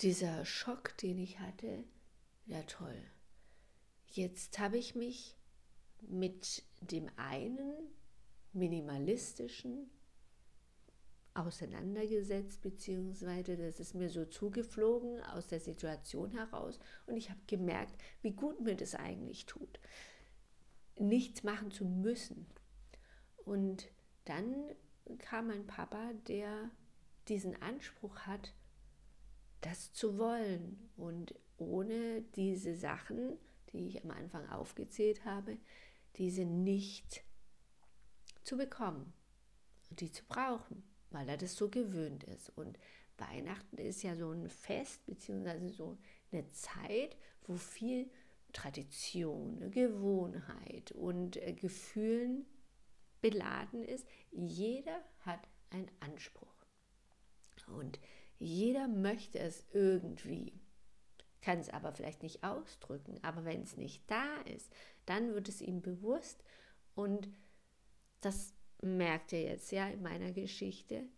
dieser 0.00 0.44
Schock, 0.44 0.96
den 0.98 1.18
ich 1.18 1.38
hatte, 1.38 1.84
ja 2.46 2.62
toll. 2.62 3.02
Jetzt 4.08 4.58
habe 4.58 4.78
ich 4.78 4.94
mich 4.94 5.36
mit 6.00 6.62
dem 6.80 7.08
einen 7.16 7.72
minimalistischen 8.52 9.90
auseinandergesetzt, 11.34 12.62
beziehungsweise 12.62 13.56
das 13.56 13.80
ist 13.80 13.94
mir 13.94 14.08
so 14.08 14.24
zugeflogen 14.24 15.20
aus 15.20 15.48
der 15.48 15.58
Situation 15.58 16.30
heraus 16.30 16.78
und 17.06 17.16
ich 17.16 17.30
habe 17.30 17.40
gemerkt, 17.48 18.00
wie 18.22 18.30
gut 18.30 18.60
mir 18.60 18.76
das 18.76 18.94
eigentlich 18.94 19.46
tut, 19.46 19.80
nichts 20.96 21.42
machen 21.42 21.72
zu 21.72 21.84
müssen. 21.84 22.46
Und 23.44 23.90
dann 24.24 24.54
kam 25.18 25.48
mein 25.48 25.66
Papa, 25.66 26.12
der 26.28 26.70
diesen 27.28 27.60
Anspruch 27.62 28.20
hat, 28.20 28.54
das 29.60 29.92
zu 29.92 30.18
wollen 30.18 30.90
und 30.96 31.34
ohne 31.56 32.22
diese 32.34 32.74
Sachen, 32.74 33.38
die 33.70 33.88
ich 33.88 34.04
am 34.04 34.10
Anfang 34.10 34.48
aufgezählt 34.50 35.24
habe, 35.24 35.56
diese 36.16 36.44
nicht 36.44 37.24
zu 38.44 38.56
bekommen 38.56 39.12
und 39.90 40.00
die 40.00 40.12
zu 40.12 40.24
brauchen 40.24 40.82
weil 41.14 41.28
er 41.28 41.36
das 41.36 41.56
so 41.56 41.70
gewöhnt 41.70 42.24
ist. 42.24 42.50
Und 42.58 42.78
Weihnachten 43.16 43.78
ist 43.78 44.02
ja 44.02 44.16
so 44.16 44.32
ein 44.32 44.48
Fest, 44.48 45.06
beziehungsweise 45.06 45.70
so 45.70 45.96
eine 46.32 46.50
Zeit, 46.50 47.16
wo 47.46 47.54
viel 47.54 48.10
Tradition, 48.52 49.70
Gewohnheit 49.70 50.92
und 50.92 51.36
äh, 51.36 51.52
Gefühlen 51.52 52.44
beladen 53.24 53.82
ist. 53.82 54.06
Jeder 54.32 55.02
hat 55.20 55.40
einen 55.70 55.90
Anspruch. 56.00 56.54
Und 57.68 57.98
jeder 58.38 58.86
möchte 58.86 59.38
es 59.38 59.64
irgendwie, 59.72 60.60
kann 61.40 61.58
es 61.58 61.70
aber 61.70 61.94
vielleicht 61.94 62.22
nicht 62.22 62.44
ausdrücken. 62.44 63.18
Aber 63.22 63.46
wenn 63.46 63.62
es 63.62 63.78
nicht 63.78 64.02
da 64.10 64.42
ist, 64.42 64.70
dann 65.06 65.32
wird 65.32 65.48
es 65.48 65.62
ihm 65.62 65.80
bewusst. 65.80 66.44
Und 66.94 67.30
das 68.20 68.52
merkt 68.82 69.32
ihr 69.32 69.44
jetzt 69.44 69.72
ja 69.72 69.88
in 69.88 70.02
meiner 70.02 70.32
Geschichte, 70.32 71.08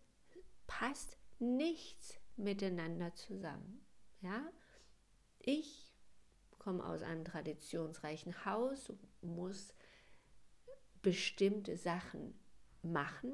passt 0.65 1.17
nichts 1.39 2.17
miteinander 2.37 3.13
zusammen. 3.15 3.85
Ja? 4.21 4.49
Ich 5.39 5.93
komme 6.57 6.85
aus 6.85 7.01
einem 7.01 7.25
traditionsreichen 7.25 8.45
Haus, 8.45 8.93
muss 9.19 9.73
bestimmte 11.07 11.77
Sachen 11.77 12.33
machen. 12.81 13.31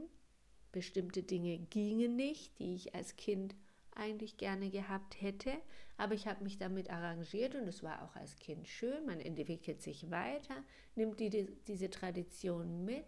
Bestimmte 0.72 1.24
Dinge 1.24 1.58
gingen 1.58 2.16
nicht, 2.16 2.60
die 2.60 2.76
ich 2.76 2.94
als 2.94 3.16
Kind 3.16 3.56
eigentlich 3.96 4.38
gerne 4.38 4.70
gehabt 4.70 5.20
hätte, 5.20 5.52
aber 5.98 6.14
ich 6.14 6.28
habe 6.28 6.44
mich 6.44 6.60
damit 6.60 6.92
arrangiert 6.92 7.56
und 7.56 7.68
es 7.68 7.82
war 7.82 8.04
auch 8.04 8.16
als 8.16 8.36
Kind 8.36 8.68
schön. 8.68 9.08
Man 9.08 9.20
entwickelt 9.20 9.82
sich 9.82 10.12
weiter, 10.12 10.54
nimmt 10.94 11.20
die, 11.20 11.48
diese 11.66 11.90
Tradition 11.90 12.86
mit, 12.86 13.06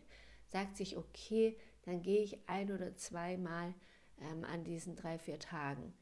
sagt 0.48 0.78
sich, 0.78 0.98
okay, 0.98 1.56
dann 1.84 2.02
gehe 2.02 2.24
ich 2.24 2.50
ein 2.50 2.72
oder 2.72 2.96
zweimal 2.96 3.76
ähm, 4.20 4.44
an 4.46 4.64
diesen 4.64 4.96
drei, 4.96 5.20
vier 5.20 5.38
Tagen 5.38 5.94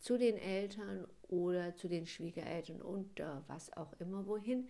zu 0.00 0.18
den 0.18 0.36
Eltern 0.36 1.06
oder 1.28 1.76
zu 1.76 1.88
den 1.88 2.04
Schwiegereltern 2.04 2.82
und 2.82 3.20
äh, 3.20 3.40
was 3.46 3.74
auch 3.74 3.94
immer 4.00 4.26
wohin, 4.26 4.68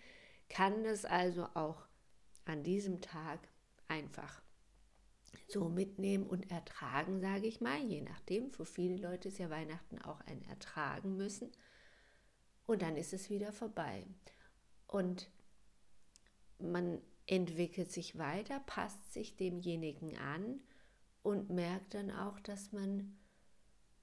kann 0.49 0.85
das 0.85 1.05
also 1.05 1.49
auch 1.55 1.89
an 2.45 2.63
diesem 2.63 3.01
Tag 3.01 3.49
einfach 3.89 4.43
so 5.49 5.69
mitnehmen 5.69 6.27
und 6.27 6.51
ertragen, 6.51 7.21
sage 7.21 7.47
ich 7.47 7.61
mal, 7.61 7.81
je 7.81 8.01
nachdem. 8.01 8.51
Für 8.51 8.65
viele 8.65 8.97
Leute 8.97 9.29
ist 9.29 9.39
ja 9.39 9.51
Weihnachten 9.51 9.99
auch 10.01 10.21
ein 10.23 10.43
Ertragen 10.43 11.17
müssen. 11.17 11.51
Und 12.67 12.83
dann 12.83 12.97
ist 12.97 13.13
es 13.13 13.31
wieder 13.31 13.53
vorbei. 13.53 14.07
Und 14.87 15.31
man 16.59 17.01
entwickelt 17.27 17.91
sich 17.91 18.19
weiter, 18.19 18.61
passt 18.61 19.13
sich 19.13 19.37
demjenigen 19.37 20.17
an 20.17 20.61
und 21.23 21.51
merkt 21.51 21.95
dann 21.95 22.11
auch, 22.11 22.39
dass 22.41 22.73
man, 22.73 23.19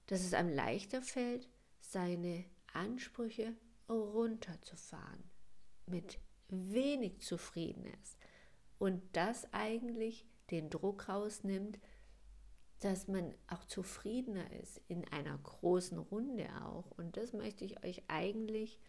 dass 0.07 0.21
es 0.21 0.33
einem 0.33 0.53
leichter 0.53 1.01
fällt, 1.01 1.47
seine 1.79 2.45
Ansprüche 2.73 3.55
runterzufahren, 3.89 5.23
mit 5.85 6.19
wenig 6.49 7.21
zufrieden 7.21 7.85
ist 7.85 8.20
und 8.81 9.03
das 9.13 9.47
eigentlich 9.53 10.25
den 10.49 10.71
Druck 10.71 11.07
rausnimmt, 11.07 11.77
dass 12.79 13.07
man 13.07 13.31
auch 13.45 13.63
zufriedener 13.65 14.51
ist 14.53 14.81
in 14.87 15.07
einer 15.09 15.37
großen 15.37 15.99
Runde 15.99 16.49
auch. 16.63 16.89
Und 16.97 17.15
das 17.15 17.31
möchte 17.31 17.63
ich 17.63 17.83
euch 17.83 18.01
eigentlich 18.07 18.79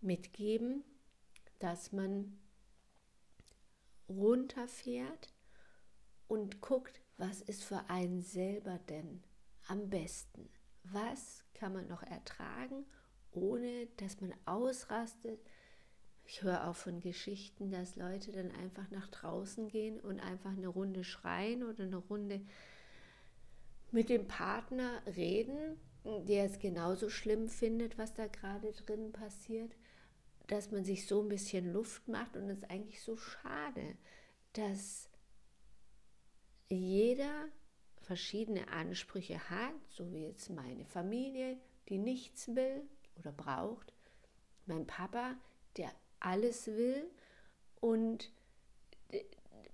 mitgeben, 0.00 0.84
dass 1.58 1.90
man 1.90 2.38
runterfährt 4.08 5.34
und 6.28 6.60
guckt, 6.60 7.00
was 7.16 7.40
ist 7.40 7.64
für 7.64 7.90
einen 7.90 8.22
selber 8.22 8.78
denn 8.78 9.24
am 9.66 9.90
besten? 9.90 10.48
Was 10.84 11.42
kann 11.54 11.72
man 11.72 11.88
noch 11.88 12.04
ertragen, 12.04 12.86
ohne 13.32 13.88
dass 13.96 14.20
man 14.20 14.32
ausrastet? 14.44 15.40
Ich 16.26 16.42
höre 16.42 16.68
auch 16.68 16.76
von 16.76 17.00
Geschichten, 17.00 17.70
dass 17.70 17.96
Leute 17.96 18.32
dann 18.32 18.50
einfach 18.52 18.90
nach 18.90 19.08
draußen 19.08 19.68
gehen 19.68 20.00
und 20.00 20.20
einfach 20.20 20.52
eine 20.52 20.68
Runde 20.68 21.04
schreien 21.04 21.62
oder 21.62 21.84
eine 21.84 21.96
Runde 21.96 22.40
mit 23.92 24.08
dem 24.08 24.26
Partner 24.26 25.02
reden, 25.16 25.78
der 26.26 26.44
es 26.44 26.58
genauso 26.58 27.10
schlimm 27.10 27.48
findet, 27.48 27.98
was 27.98 28.14
da 28.14 28.26
gerade 28.26 28.72
drin 28.72 29.12
passiert 29.12 29.74
dass 30.46 30.70
man 30.70 30.84
sich 30.84 31.06
so 31.06 31.22
ein 31.22 31.28
bisschen 31.28 31.72
Luft 31.72 32.08
macht. 32.08 32.36
Und 32.36 32.48
es 32.50 32.58
ist 32.58 32.70
eigentlich 32.70 33.02
so 33.02 33.16
schade, 33.16 33.96
dass 34.52 35.08
jeder 36.68 37.48
verschiedene 38.02 38.68
Ansprüche 38.68 39.50
hat, 39.50 39.74
so 39.88 40.12
wie 40.12 40.24
jetzt 40.24 40.50
meine 40.50 40.84
Familie, 40.84 41.58
die 41.88 41.98
nichts 41.98 42.54
will 42.54 42.82
oder 43.18 43.32
braucht, 43.32 43.92
mein 44.66 44.86
Papa, 44.86 45.36
der 45.76 45.90
alles 46.24 46.66
will 46.66 47.10
und 47.80 48.32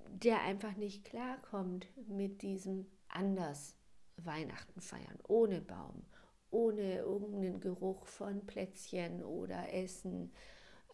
der 0.08 0.42
einfach 0.42 0.76
nicht 0.76 1.04
klarkommt 1.04 1.86
mit 2.08 2.42
diesem 2.42 2.86
anders 3.08 3.76
Weihnachten 4.16 4.80
feiern, 4.80 5.18
ohne 5.28 5.60
Baum, 5.60 6.04
ohne 6.50 6.98
irgendeinen 6.98 7.60
Geruch 7.60 8.06
von 8.06 8.44
Plätzchen 8.46 9.22
oder 9.22 9.72
Essen, 9.72 10.32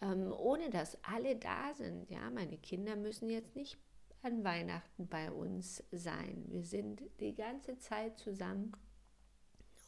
ähm, 0.01 0.33
ohne 0.33 0.71
dass 0.71 1.03
alle 1.03 1.37
da 1.37 1.75
sind. 1.75 2.11
Ja, 2.11 2.31
meine 2.31 2.59
Kinder 2.59 2.97
müssen 2.97 3.31
jetzt 3.31 3.57
nicht 3.57 3.79
an 4.23 4.45
Weihnachten 4.45 5.09
bei 5.09 5.31
uns 5.31 5.83
sein. 5.93 6.45
Wir 6.49 6.65
sind 6.65 7.03
die 7.21 7.35
ganze 7.35 7.79
Zeit 7.79 8.19
zusammen 8.19 8.73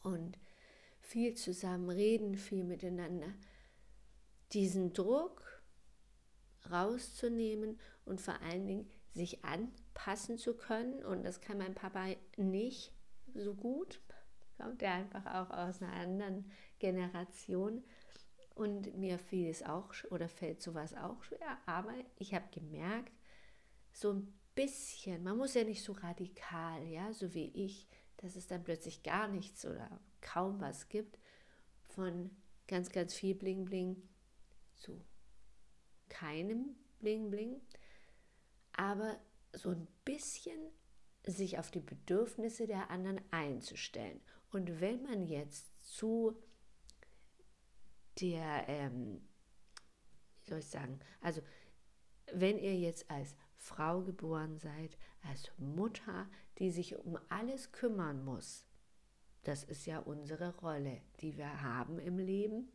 und 0.02 0.38
viel 1.00 1.34
zusammen, 1.34 1.90
reden 1.90 2.36
viel 2.36 2.64
miteinander. 2.64 3.32
Diesen 4.52 4.92
Druck 4.92 5.57
rauszunehmen 6.70 7.78
und 8.04 8.20
vor 8.20 8.40
allen 8.42 8.66
Dingen 8.66 8.90
sich 9.14 9.44
anpassen 9.44 10.38
zu 10.38 10.54
können. 10.54 11.04
Und 11.04 11.24
das 11.24 11.40
kann 11.40 11.58
mein 11.58 11.74
Papa 11.74 12.06
nicht 12.36 12.92
so 13.34 13.54
gut. 13.54 14.00
Kommt 14.56 14.82
er 14.82 14.94
einfach 14.94 15.26
auch 15.26 15.50
aus 15.50 15.82
einer 15.82 15.92
anderen 15.92 16.50
Generation. 16.78 17.84
Und 18.54 18.96
mir 18.96 19.18
fiel 19.18 19.48
es 19.48 19.62
auch 19.62 19.94
oder 20.10 20.28
fällt 20.28 20.62
sowas 20.62 20.94
auch 20.94 21.22
schwer. 21.22 21.58
Aber 21.66 21.94
ich 22.16 22.34
habe 22.34 22.46
gemerkt, 22.50 23.12
so 23.92 24.12
ein 24.12 24.32
bisschen, 24.54 25.22
man 25.22 25.36
muss 25.36 25.54
ja 25.54 25.62
nicht 25.62 25.84
so 25.84 25.92
radikal, 25.92 26.84
ja, 26.88 27.12
so 27.12 27.34
wie 27.34 27.52
ich, 27.54 27.88
dass 28.16 28.34
es 28.34 28.48
dann 28.48 28.64
plötzlich 28.64 29.04
gar 29.04 29.28
nichts 29.28 29.64
oder 29.64 30.00
kaum 30.20 30.60
was 30.60 30.88
gibt, 30.88 31.18
von 31.84 32.30
ganz, 32.66 32.90
ganz 32.90 33.14
viel 33.14 33.36
Bling 33.36 33.64
Bling 33.64 34.02
zu 34.74 35.00
keinem 36.08 36.76
Bling 37.00 37.30
Bling. 37.30 37.60
Aber 38.72 39.18
so 39.52 39.70
ein 39.70 39.86
bisschen 40.04 40.58
sich 41.24 41.58
auf 41.58 41.70
die 41.70 41.80
Bedürfnisse 41.80 42.66
der 42.66 42.90
anderen 42.90 43.20
einzustellen. 43.30 44.20
Und 44.50 44.80
wenn 44.80 45.02
man 45.02 45.26
jetzt 45.26 45.66
zu 45.82 46.36
der, 48.20 48.68
ähm, 48.68 49.20
wie 50.44 50.50
soll 50.50 50.58
ich 50.60 50.68
sagen, 50.68 50.98
also 51.20 51.42
wenn 52.32 52.58
ihr 52.58 52.76
jetzt 52.76 53.10
als 53.10 53.36
Frau 53.56 54.02
geboren 54.02 54.58
seid, 54.58 54.96
als 55.22 55.50
Mutter, 55.58 56.28
die 56.58 56.70
sich 56.70 56.96
um 56.96 57.18
alles 57.28 57.72
kümmern 57.72 58.24
muss, 58.24 58.66
das 59.42 59.64
ist 59.64 59.86
ja 59.86 59.98
unsere 60.00 60.56
Rolle, 60.58 61.00
die 61.20 61.36
wir 61.36 61.62
haben 61.62 61.98
im 61.98 62.18
Leben, 62.18 62.72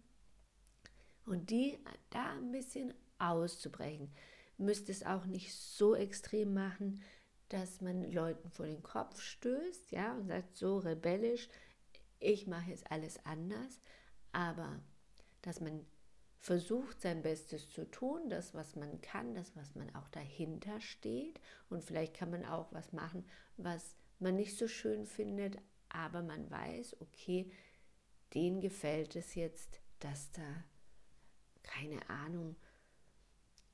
und 1.25 1.51
die 1.51 1.77
da 2.09 2.33
ein 2.33 2.51
bisschen 2.51 2.93
auszubrechen, 3.19 4.11
müsst 4.57 4.89
es 4.89 5.03
auch 5.03 5.25
nicht 5.25 5.53
so 5.55 5.95
extrem 5.95 6.53
machen, 6.53 7.01
dass 7.49 7.81
man 7.81 8.11
Leuten 8.11 8.49
vor 8.49 8.65
den 8.65 8.83
Kopf 8.83 9.21
stößt, 9.21 9.91
ja, 9.91 10.15
und 10.15 10.27
sagt 10.27 10.55
so 10.55 10.77
rebellisch, 10.77 11.49
ich 12.19 12.47
mache 12.47 12.71
jetzt 12.71 12.89
alles 12.91 13.23
anders, 13.25 13.79
aber 14.31 14.79
dass 15.41 15.59
man 15.59 15.85
versucht, 16.39 16.99
sein 17.01 17.21
Bestes 17.21 17.69
zu 17.69 17.89
tun, 17.89 18.29
das, 18.29 18.53
was 18.53 18.75
man 18.75 18.99
kann, 19.01 19.33
das, 19.33 19.55
was 19.55 19.75
man 19.75 19.93
auch 19.95 20.09
dahinter 20.09 20.81
steht. 20.81 21.39
Und 21.69 21.83
vielleicht 21.85 22.15
kann 22.15 22.31
man 22.31 22.43
auch 22.43 22.73
was 22.73 22.91
machen, 22.91 23.25
was 23.55 23.95
man 24.19 24.35
nicht 24.35 24.57
so 24.57 24.67
schön 24.67 25.05
findet, 25.05 25.57
aber 25.87 26.21
man 26.21 26.49
weiß, 26.49 26.99
okay, 26.99 27.49
denen 28.33 28.59
gefällt 28.59 29.15
es 29.15 29.35
jetzt, 29.35 29.79
dass 29.99 30.31
da, 30.31 30.65
keine 31.61 32.09
Ahnung, 32.09 32.57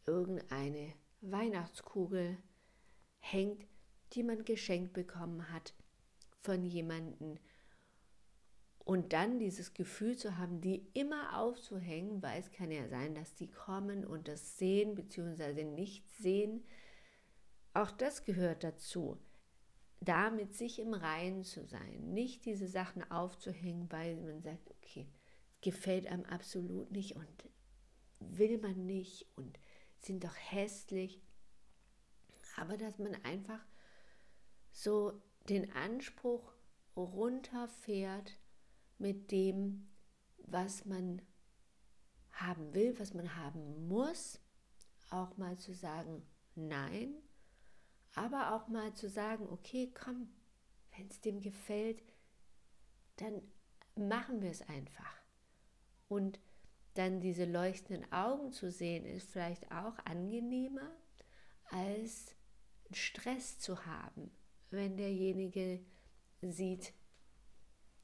irgendeine 0.10 0.94
Weihnachtskugel 1.22 2.38
hängt, 3.20 3.66
die 4.14 4.24
man 4.24 4.44
geschenkt 4.44 4.94
bekommen 4.94 5.52
hat 5.52 5.74
von 6.42 6.66
jemandem. 6.66 7.38
Und 8.80 9.14
dann 9.14 9.38
dieses 9.38 9.76
Gefühl 9.76 10.18
zu 10.18 10.38
haben, 10.38 10.62
die 10.62 10.90
immer 10.94 11.38
aufzuhängen, 11.38 12.24
weil 12.24 12.40
es 12.40 12.52
kann 12.52 12.72
ja 12.72 12.88
sein, 12.88 13.14
dass 13.14 13.36
die 13.36 13.52
kommen 13.52 14.04
und 14.04 14.28
das 14.28 14.58
sehen 14.58 14.96
bzw. 14.96 15.64
nicht 15.64 16.10
sehen. 16.10 16.66
Auch 17.76 17.92
das 17.92 18.24
gehört 18.24 18.64
dazu, 18.64 19.20
da 20.00 20.32
mit 20.32 20.56
sich 20.56 20.80
im 20.80 20.96
Reinen 20.96 21.44
zu 21.44 21.66
sein, 21.66 22.14
nicht 22.14 22.46
diese 22.46 22.68
Sachen 22.68 23.04
aufzuhängen, 23.12 23.92
weil 23.92 24.16
man 24.16 24.42
sagt, 24.42 24.72
okay, 24.72 25.08
gefällt 25.62 26.08
einem 26.08 26.26
absolut 26.26 26.92
nicht 26.92 27.16
und 27.16 27.28
will 28.20 28.58
man 28.58 28.86
nicht 28.86 29.28
und 29.36 29.60
sind 30.00 30.24
doch 30.24 30.36
hässlich. 30.36 31.22
Aber 32.58 32.78
dass 32.78 32.98
man 33.00 33.16
einfach 33.24 33.64
so 34.72 35.22
den 35.48 35.72
Anspruch 35.74 36.54
runterfährt 36.96 38.38
mit 38.98 39.32
dem, 39.32 39.90
was 40.38 40.86
man 40.86 41.22
haben 42.32 42.74
will, 42.74 42.98
was 43.00 43.14
man 43.14 43.36
haben 43.36 43.88
muss, 43.88 44.40
auch 45.10 45.38
mal 45.38 45.58
zu 45.58 45.74
sagen, 45.74 46.26
nein, 46.56 47.16
aber 48.16 48.54
auch 48.54 48.68
mal 48.68 48.94
zu 48.94 49.10
sagen, 49.10 49.48
okay, 49.50 49.92
komm, 49.94 50.30
wenn 50.96 51.08
es 51.08 51.22
dem 51.22 51.42
gefällt, 51.42 52.02
dann 53.18 53.42
machen 53.96 54.42
wir 54.42 54.52
es 54.52 54.62
einfach. 54.62 55.14
Und 56.08 56.40
dann 57.00 57.22
diese 57.22 57.46
leuchtenden 57.46 58.12
Augen 58.12 58.52
zu 58.52 58.70
sehen, 58.70 59.06
ist 59.06 59.32
vielleicht 59.32 59.72
auch 59.72 59.98
angenehmer, 60.04 60.92
als 61.72 62.36
Stress 62.92 63.58
zu 63.58 63.86
haben, 63.86 64.30
wenn 64.70 64.98
derjenige 64.98 65.80
sieht, 66.42 66.94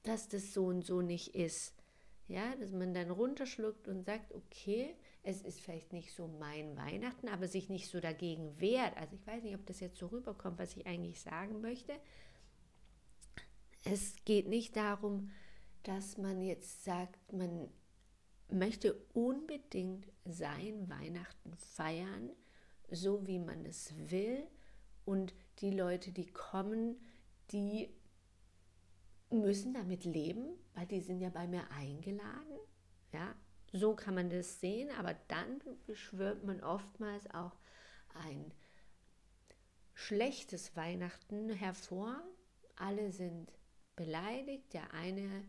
dass 0.03 0.29
das 0.29 0.53
so 0.53 0.67
und 0.67 0.85
so 0.85 1.01
nicht 1.01 1.35
ist. 1.35 1.73
Ja, 2.27 2.55
dass 2.55 2.71
man 2.71 2.93
dann 2.93 3.11
runterschluckt 3.11 3.87
und 3.87 4.05
sagt, 4.05 4.33
okay, 4.33 4.95
es 5.23 5.41
ist 5.41 5.59
vielleicht 5.59 5.91
nicht 5.91 6.13
so 6.13 6.27
mein 6.27 6.77
Weihnachten, 6.77 7.27
aber 7.27 7.47
sich 7.47 7.69
nicht 7.69 7.89
so 7.89 7.99
dagegen 7.99 8.59
wehrt. 8.61 8.95
Also 8.97 9.15
ich 9.15 9.27
weiß 9.27 9.43
nicht, 9.43 9.55
ob 9.55 9.65
das 9.65 9.79
jetzt 9.81 9.97
so 9.99 10.07
rüberkommt, 10.07 10.57
was 10.57 10.75
ich 10.75 10.87
eigentlich 10.87 11.21
sagen 11.21 11.61
möchte. 11.61 11.93
Es 13.83 14.15
geht 14.23 14.47
nicht 14.47 14.75
darum, 14.75 15.31
dass 15.83 16.17
man 16.17 16.41
jetzt 16.41 16.83
sagt, 16.83 17.31
man 17.33 17.69
möchte 18.49 18.93
unbedingt 19.13 20.07
sein 20.25 20.89
Weihnachten 20.89 21.55
feiern, 21.55 22.31
so 22.89 23.25
wie 23.25 23.39
man 23.39 23.65
es 23.65 23.93
will. 24.09 24.45
Und 25.05 25.33
die 25.59 25.71
Leute, 25.71 26.11
die 26.11 26.27
kommen, 26.27 26.99
die 27.51 27.89
müssen 29.29 29.73
damit 29.73 30.05
leben, 30.05 30.57
weil 30.73 30.85
die 30.85 31.01
sind 31.01 31.19
ja 31.19 31.29
bei 31.29 31.47
mir 31.47 31.69
eingeladen. 31.71 32.59
Ja, 33.11 33.35
so 33.71 33.95
kann 33.95 34.15
man 34.15 34.29
das 34.29 34.59
sehen, 34.59 34.89
aber 34.97 35.15
dann 35.27 35.61
beschwört 35.85 36.43
man 36.43 36.61
oftmals 36.61 37.29
auch 37.31 37.57
ein 38.13 38.53
schlechtes 39.93 40.75
Weihnachten 40.75 41.49
hervor. 41.49 42.21
Alle 42.75 43.11
sind 43.11 43.51
beleidigt, 43.95 44.73
der 44.73 44.93
eine 44.93 45.45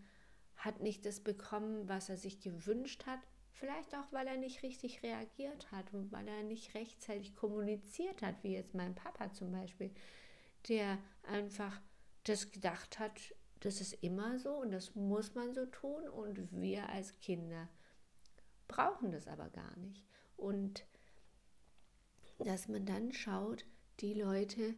hat 0.56 0.80
nicht 0.80 1.04
das 1.04 1.20
bekommen, 1.20 1.88
was 1.88 2.08
er 2.08 2.16
sich 2.16 2.40
gewünscht 2.40 3.06
hat, 3.06 3.20
vielleicht 3.52 3.94
auch, 3.94 4.12
weil 4.12 4.26
er 4.26 4.36
nicht 4.36 4.62
richtig 4.62 5.02
reagiert 5.02 5.70
hat 5.70 5.92
und 5.92 6.12
weil 6.12 6.26
er 6.28 6.42
nicht 6.42 6.74
rechtzeitig 6.74 7.34
kommuniziert 7.34 8.22
hat, 8.22 8.42
wie 8.42 8.54
jetzt 8.54 8.74
mein 8.74 8.94
Papa 8.94 9.32
zum 9.32 9.52
Beispiel, 9.52 9.90
der 10.68 10.98
einfach 11.22 11.80
das 12.24 12.50
gedacht 12.50 12.98
hat, 12.98 13.34
das 13.60 13.80
ist 13.80 13.94
immer 14.02 14.38
so 14.38 14.50
und 14.56 14.72
das 14.72 14.94
muss 14.94 15.34
man 15.34 15.54
so 15.54 15.66
tun 15.66 16.08
und 16.08 16.48
wir 16.52 16.88
als 16.88 17.18
Kinder 17.20 17.68
brauchen 18.68 19.12
das 19.12 19.26
aber 19.28 19.48
gar 19.48 19.76
nicht. 19.76 20.04
Und 20.36 20.86
dass 22.38 22.68
man 22.68 22.84
dann 22.84 23.12
schaut, 23.12 23.64
die 24.00 24.14
Leute, 24.14 24.74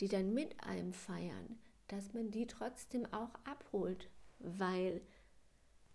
die 0.00 0.08
dann 0.08 0.34
mit 0.34 0.62
einem 0.64 0.92
feiern, 0.92 1.58
dass 1.88 2.12
man 2.12 2.30
die 2.30 2.46
trotzdem 2.46 3.06
auch 3.12 3.34
abholt, 3.44 4.10
weil 4.40 5.00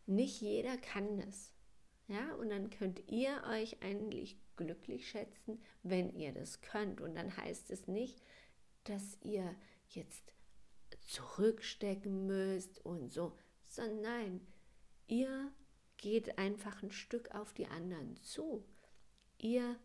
nicht 0.05 0.41
jeder 0.41 0.77
kann 0.77 1.17
das. 1.17 1.53
Ja, 2.08 2.36
und 2.36 2.49
dann 2.49 2.69
könnt 2.69 3.10
ihr 3.12 3.43
euch 3.49 3.81
eigentlich 3.81 4.38
glücklich 4.55 5.10
schätzen, 5.10 5.60
wenn 5.84 6.13
ihr 6.13 6.34
das 6.34 6.62
könnt. 6.62 7.01
Und 7.01 7.15
dann 7.15 7.36
heißt 7.36 7.71
es 7.71 7.88
nicht, 7.88 8.21
dass 8.84 9.17
ihr 9.21 9.55
jetzt 9.89 10.34
zurückstecken 11.01 12.27
müsst 12.27 12.86
und 12.86 13.12
so, 13.12 13.36
sondern 13.63 14.01
nein, 14.01 14.47
ihr 15.08 15.51
geht 15.97 16.38
einfach 16.38 16.84
ein 16.84 16.91
Stück 16.91 17.34
auf 17.34 17.53
die 17.53 17.67
anderen 17.67 18.15
zu. 18.17 18.63
Ihr 19.38 19.79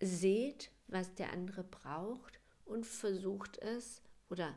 seht, 0.00 0.70
was 0.86 1.14
der 1.14 1.32
andere 1.32 1.64
braucht 1.64 2.40
und 2.64 2.86
versucht 2.86 3.58
es 3.58 4.02
oder 4.28 4.54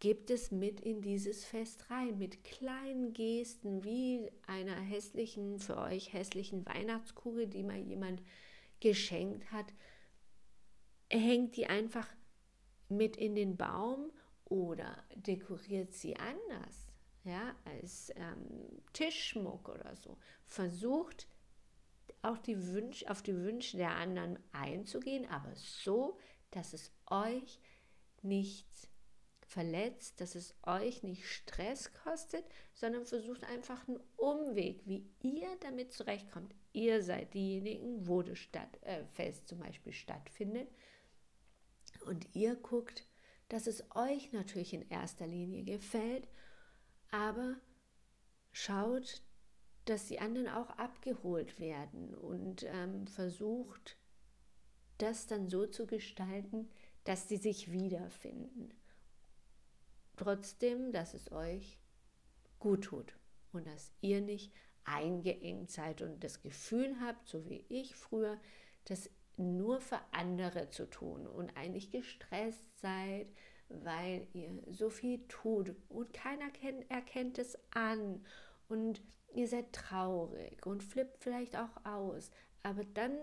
gebt 0.00 0.30
es 0.30 0.50
mit 0.50 0.80
in 0.80 1.00
dieses 1.00 1.44
Fest 1.44 1.90
rein, 1.90 2.18
mit 2.18 2.44
kleinen 2.44 3.12
Gesten 3.12 3.82
wie 3.84 4.30
einer 4.46 4.76
hässlichen, 4.76 5.58
für 5.58 5.78
euch 5.78 6.12
hässlichen 6.12 6.66
Weihnachtskugel, 6.66 7.46
die 7.46 7.62
mal 7.62 7.78
jemand 7.78 8.22
geschenkt 8.80 9.50
hat. 9.52 9.72
Hängt 11.10 11.56
die 11.56 11.66
einfach 11.66 12.08
mit 12.88 13.16
in 13.16 13.34
den 13.34 13.56
Baum 13.56 14.12
oder 14.44 15.02
dekoriert 15.14 15.92
sie 15.92 16.16
anders, 16.16 16.88
ja, 17.24 17.54
als 17.64 18.12
ähm, 18.16 18.82
Tischschmuck 18.92 19.68
oder 19.68 19.96
so. 19.96 20.18
Versucht 20.44 21.26
auch 22.22 22.38
die 22.38 22.66
Wünsch, 22.68 23.04
auf 23.04 23.22
die 23.22 23.36
Wünsche 23.36 23.76
der 23.76 23.96
anderen 23.96 24.38
einzugehen, 24.52 25.26
aber 25.30 25.54
so, 25.54 26.18
dass 26.50 26.72
es 26.72 26.92
euch 27.06 27.60
nichts 28.22 28.88
verletzt, 29.56 30.20
dass 30.20 30.34
es 30.34 30.54
euch 30.64 31.02
nicht 31.02 31.26
Stress 31.26 31.94
kostet, 32.04 32.44
sondern 32.74 33.06
versucht 33.06 33.42
einfach 33.44 33.88
einen 33.88 33.98
Umweg, 34.18 34.82
wie 34.84 35.08
ihr 35.22 35.48
damit 35.60 35.94
zurechtkommt. 35.94 36.54
Ihr 36.74 37.02
seid 37.02 37.32
diejenigen, 37.32 38.06
wo 38.06 38.20
das 38.20 38.38
Stadt, 38.38 38.78
äh, 38.82 39.06
Fest 39.14 39.48
zum 39.48 39.60
Beispiel 39.60 39.94
stattfindet. 39.94 40.68
Und 42.04 42.34
ihr 42.34 42.54
guckt, 42.56 43.08
dass 43.48 43.66
es 43.66 43.82
euch 43.94 44.30
natürlich 44.32 44.74
in 44.74 44.86
erster 44.90 45.26
Linie 45.26 45.64
gefällt, 45.64 46.28
aber 47.10 47.56
schaut, 48.52 49.22
dass 49.86 50.08
die 50.08 50.18
anderen 50.18 50.48
auch 50.48 50.68
abgeholt 50.68 51.58
werden 51.58 52.14
und 52.14 52.64
ähm, 52.64 53.06
versucht, 53.06 53.96
das 54.98 55.26
dann 55.26 55.48
so 55.48 55.66
zu 55.66 55.86
gestalten, 55.86 56.68
dass 57.04 57.26
sie 57.26 57.38
sich 57.38 57.72
wiederfinden. 57.72 58.74
Trotzdem, 60.16 60.92
dass 60.92 61.14
es 61.14 61.30
euch 61.30 61.78
gut 62.58 62.84
tut 62.84 63.14
und 63.52 63.66
dass 63.66 63.92
ihr 64.00 64.20
nicht 64.20 64.52
eingeengt 64.84 65.70
seid 65.70 66.02
und 66.02 66.22
das 66.22 66.42
Gefühl 66.42 66.96
habt, 67.00 67.28
so 67.28 67.48
wie 67.48 67.64
ich 67.68 67.94
früher, 67.94 68.38
dass 68.84 69.10
nur 69.36 69.80
für 69.80 70.00
andere 70.12 70.70
zu 70.70 70.88
tun 70.88 71.26
und 71.26 71.56
eigentlich 71.56 71.90
gestresst 71.90 72.78
seid, 72.80 73.28
weil 73.68 74.26
ihr 74.32 74.62
so 74.70 74.88
viel 74.88 75.26
tut 75.28 75.74
und 75.88 76.12
keiner 76.12 76.50
kennt, 76.50 76.90
erkennt 76.90 77.38
es 77.38 77.58
an. 77.72 78.24
Und 78.68 79.02
ihr 79.34 79.48
seid 79.48 79.72
traurig 79.72 80.64
und 80.66 80.82
flippt 80.82 81.22
vielleicht 81.22 81.56
auch 81.56 81.84
aus, 81.84 82.30
aber 82.62 82.84
dann 82.84 83.16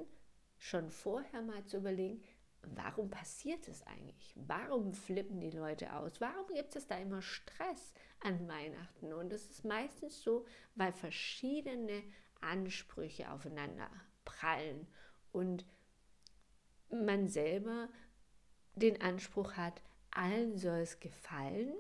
schon 0.58 0.91
vorher 0.91 1.41
mal 1.41 1.65
zu 1.65 1.77
überlegen, 1.77 2.23
warum 2.67 3.10
passiert 3.10 3.67
es 3.67 3.86
eigentlich? 3.86 4.34
Warum 4.36 4.93
flippen 4.93 5.39
die 5.39 5.52
Leute 5.52 5.93
aus? 5.95 6.21
Warum 6.21 6.47
gibt 6.54 6.76
es 6.76 6.88
da 6.88 6.97
immer 6.97 7.21
Stress 7.21 7.93
an 8.21 8.47
Weihnachten? 8.47 9.13
Und 9.13 9.34
es 9.34 9.49
ist 9.49 9.65
meistens 9.65 10.21
so, 10.21 10.45
weil 10.76 10.93
verschiedene 10.93 12.04
Ansprüche 12.41 13.32
aufeinander 13.32 13.89
prallen 14.26 14.88
und 15.32 15.65
man 16.89 17.28
selber 17.28 17.89
den 18.76 19.02
Anspruch 19.02 19.54
hat, 19.54 19.82
allen 20.12 20.58
soll 20.58 20.80
es 20.80 20.99
gefallen 20.99 21.73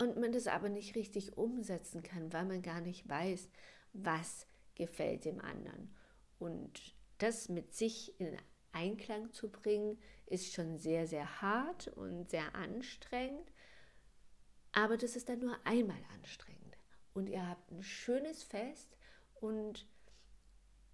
und 0.00 0.16
man 0.16 0.32
das 0.32 0.46
aber 0.46 0.68
nicht 0.68 0.94
richtig 0.96 1.36
umsetzen 1.36 2.02
kann, 2.02 2.32
weil 2.32 2.44
man 2.44 2.62
gar 2.62 2.80
nicht 2.80 3.08
weiß, 3.08 3.48
was 3.92 4.46
gefällt 4.74 5.24
dem 5.24 5.40
anderen. 5.40 5.94
Und 6.38 6.94
das 7.18 7.48
mit 7.48 7.74
sich 7.74 8.18
in 8.20 8.36
Einklang 8.72 9.32
zu 9.32 9.50
bringen, 9.50 9.98
ist 10.26 10.52
schon 10.52 10.78
sehr, 10.78 11.06
sehr 11.06 11.42
hart 11.42 11.88
und 11.88 12.30
sehr 12.30 12.54
anstrengend. 12.54 13.52
Aber 14.72 14.96
das 14.96 15.16
ist 15.16 15.28
dann 15.28 15.40
nur 15.40 15.56
einmal 15.64 16.02
anstrengend. 16.14 16.78
Und 17.14 17.28
ihr 17.28 17.46
habt 17.46 17.70
ein 17.70 17.82
schönes 17.82 18.42
Fest 18.42 18.96
und 19.34 19.86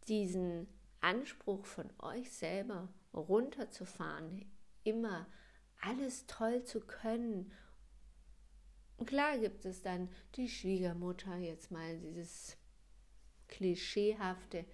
diesen 0.09 0.67
Anspruch 1.01 1.64
von 1.64 1.88
euch 2.01 2.33
selber 2.33 2.88
runterzufahren, 3.14 4.51
immer 4.83 5.27
alles 5.81 6.27
toll 6.27 6.64
zu 6.64 6.81
können. 6.81 7.53
Klar 9.07 9.38
gibt 9.38 9.64
es 9.64 9.83
dann 9.83 10.09
die 10.35 10.49
Schwiegermutter, 10.49 11.37
jetzt 11.37 11.71
mal 11.71 11.99
dieses 11.99 12.57
Klischeehafte, 13.47 14.64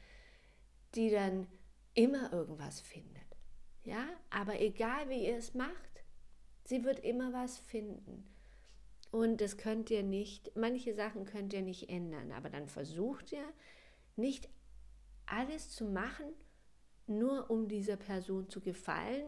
die 0.95 1.11
dann 1.11 1.47
immer 1.95 2.33
irgendwas 2.33 2.81
findet. 2.81 3.23
Ja, 3.85 4.07
aber 4.31 4.61
egal 4.61 5.09
wie 5.09 5.27
ihr 5.27 5.37
es 5.37 5.55
macht, 5.55 6.05
sie 6.65 6.85
wird 6.85 7.01
immer 7.01 7.33
was 7.33 7.59
finden. 7.59 8.27
Und 9.11 9.41
das 9.41 9.57
könnt 9.57 9.91
ihr 9.91 10.03
nicht, 10.03 10.57
manche 10.57 10.95
Sachen 10.95 11.25
könnt 11.25 11.53
ihr 11.53 11.63
nicht 11.63 11.89
ändern, 11.89 12.33
aber 12.33 12.51
dann 12.51 12.69
versucht 12.69 13.31
ihr 13.33 13.47
nicht 14.17 14.49
alles 15.27 15.71
zu 15.71 15.85
machen, 15.85 16.27
nur 17.07 17.51
um 17.51 17.69
dieser 17.69 17.97
Person 17.97 18.49
zu 18.49 18.61
gefallen 18.61 19.27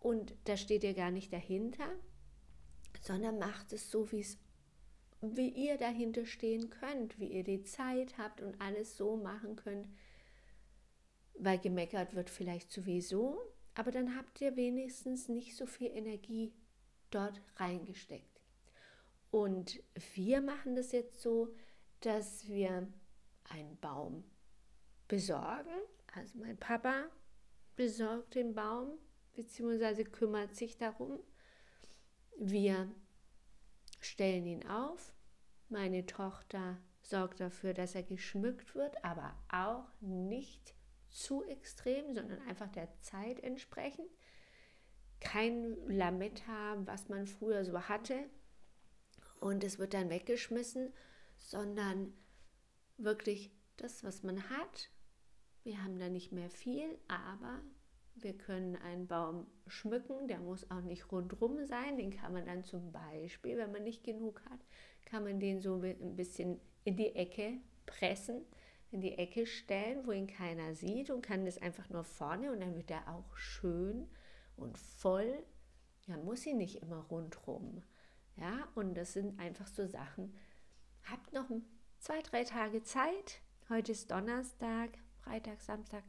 und 0.00 0.34
da 0.44 0.56
steht 0.56 0.84
ihr 0.84 0.94
gar 0.94 1.10
nicht 1.10 1.32
dahinter, 1.32 1.88
sondern 3.00 3.38
macht 3.38 3.72
es 3.72 3.90
so, 3.90 4.10
wie 4.12 4.20
es 4.20 4.38
wie 5.22 5.48
ihr 5.48 5.78
dahinter 5.78 6.26
stehen 6.26 6.68
könnt, 6.68 7.18
wie 7.18 7.32
ihr 7.32 7.44
die 7.44 7.62
Zeit 7.62 8.18
habt 8.18 8.42
und 8.42 8.60
alles 8.60 8.98
so 8.98 9.16
machen 9.16 9.56
könnt, 9.56 9.88
weil 11.38 11.58
gemeckert 11.58 12.14
wird 12.14 12.30
vielleicht 12.30 12.70
sowieso, 12.72 13.38
aber 13.74 13.90
dann 13.90 14.16
habt 14.16 14.40
ihr 14.40 14.56
wenigstens 14.56 15.28
nicht 15.28 15.56
so 15.56 15.66
viel 15.66 15.90
Energie 15.90 16.54
dort 17.10 17.40
reingesteckt. 17.56 18.40
Und 19.30 19.82
wir 20.14 20.40
machen 20.40 20.76
das 20.76 20.92
jetzt 20.92 21.20
so, 21.20 21.54
dass 22.00 22.46
wir 22.48 22.86
einen 23.50 23.76
Baum 23.80 24.24
besorgen. 25.08 25.74
Also 26.14 26.38
mein 26.38 26.56
Papa 26.56 27.06
besorgt 27.74 28.36
den 28.36 28.54
Baum 28.54 28.98
bzw. 29.34 30.04
kümmert 30.04 30.54
sich 30.54 30.76
darum. 30.76 31.18
Wir 32.38 32.94
stellen 34.00 34.46
ihn 34.46 34.66
auf. 34.68 35.12
Meine 35.68 36.06
Tochter 36.06 36.78
sorgt 37.02 37.40
dafür, 37.40 37.74
dass 37.74 37.94
er 37.94 38.02
geschmückt 38.02 38.74
wird, 38.74 39.04
aber 39.04 39.36
auch 39.50 39.88
nicht 40.00 40.74
zu 41.14 41.44
extrem, 41.44 42.12
sondern 42.12 42.40
einfach 42.48 42.68
der 42.68 42.88
Zeit 43.00 43.40
entsprechend. 43.40 44.08
Kein 45.20 45.76
Lametta, 45.86 46.76
was 46.84 47.08
man 47.08 47.26
früher 47.26 47.64
so 47.64 47.88
hatte, 47.88 48.28
und 49.40 49.62
es 49.62 49.78
wird 49.78 49.94
dann 49.94 50.10
weggeschmissen, 50.10 50.92
sondern 51.38 52.12
wirklich 52.96 53.50
das, 53.76 54.02
was 54.02 54.22
man 54.22 54.48
hat. 54.48 54.90
Wir 55.62 55.82
haben 55.82 55.98
da 55.98 56.08
nicht 56.08 56.32
mehr 56.32 56.50
viel, 56.50 56.98
aber 57.08 57.60
wir 58.14 58.36
können 58.36 58.76
einen 58.76 59.06
Baum 59.06 59.46
schmücken, 59.66 60.28
der 60.28 60.38
muss 60.40 60.70
auch 60.70 60.80
nicht 60.80 61.10
rundrum 61.10 61.66
sein, 61.66 61.96
den 61.96 62.10
kann 62.10 62.32
man 62.32 62.46
dann 62.46 62.64
zum 62.64 62.92
Beispiel, 62.92 63.56
wenn 63.56 63.72
man 63.72 63.82
nicht 63.82 64.04
genug 64.04 64.42
hat, 64.50 64.60
kann 65.04 65.24
man 65.24 65.40
den 65.40 65.60
so 65.60 65.82
ein 65.82 66.16
bisschen 66.16 66.60
in 66.84 66.96
die 66.96 67.14
Ecke 67.14 67.58
pressen 67.86 68.46
in 68.94 69.00
die 69.00 69.18
Ecke 69.18 69.44
stellen, 69.44 70.06
wo 70.06 70.12
ihn 70.12 70.28
keiner 70.28 70.74
sieht 70.76 71.10
und 71.10 71.20
kann 71.20 71.44
das 71.44 71.58
einfach 71.58 71.90
nur 71.90 72.04
vorne 72.04 72.52
und 72.52 72.60
dann 72.60 72.76
wird 72.76 72.92
er 72.92 73.08
auch 73.08 73.36
schön 73.36 74.08
und 74.56 74.78
voll. 74.78 75.44
Man 76.06 76.24
muss 76.24 76.46
ihn 76.46 76.58
nicht 76.58 76.80
immer 76.80 77.00
rundrum. 77.10 77.82
Ja, 78.36 78.68
und 78.76 78.94
das 78.94 79.12
sind 79.12 79.40
einfach 79.40 79.66
so 79.66 79.88
Sachen. 79.88 80.32
Habt 81.10 81.32
noch 81.32 81.50
zwei, 81.98 82.22
drei 82.22 82.44
Tage 82.44 82.84
Zeit. 82.84 83.40
Heute 83.68 83.90
ist 83.90 84.12
Donnerstag, 84.12 84.90
Freitag, 85.22 85.60
Samstag, 85.60 86.04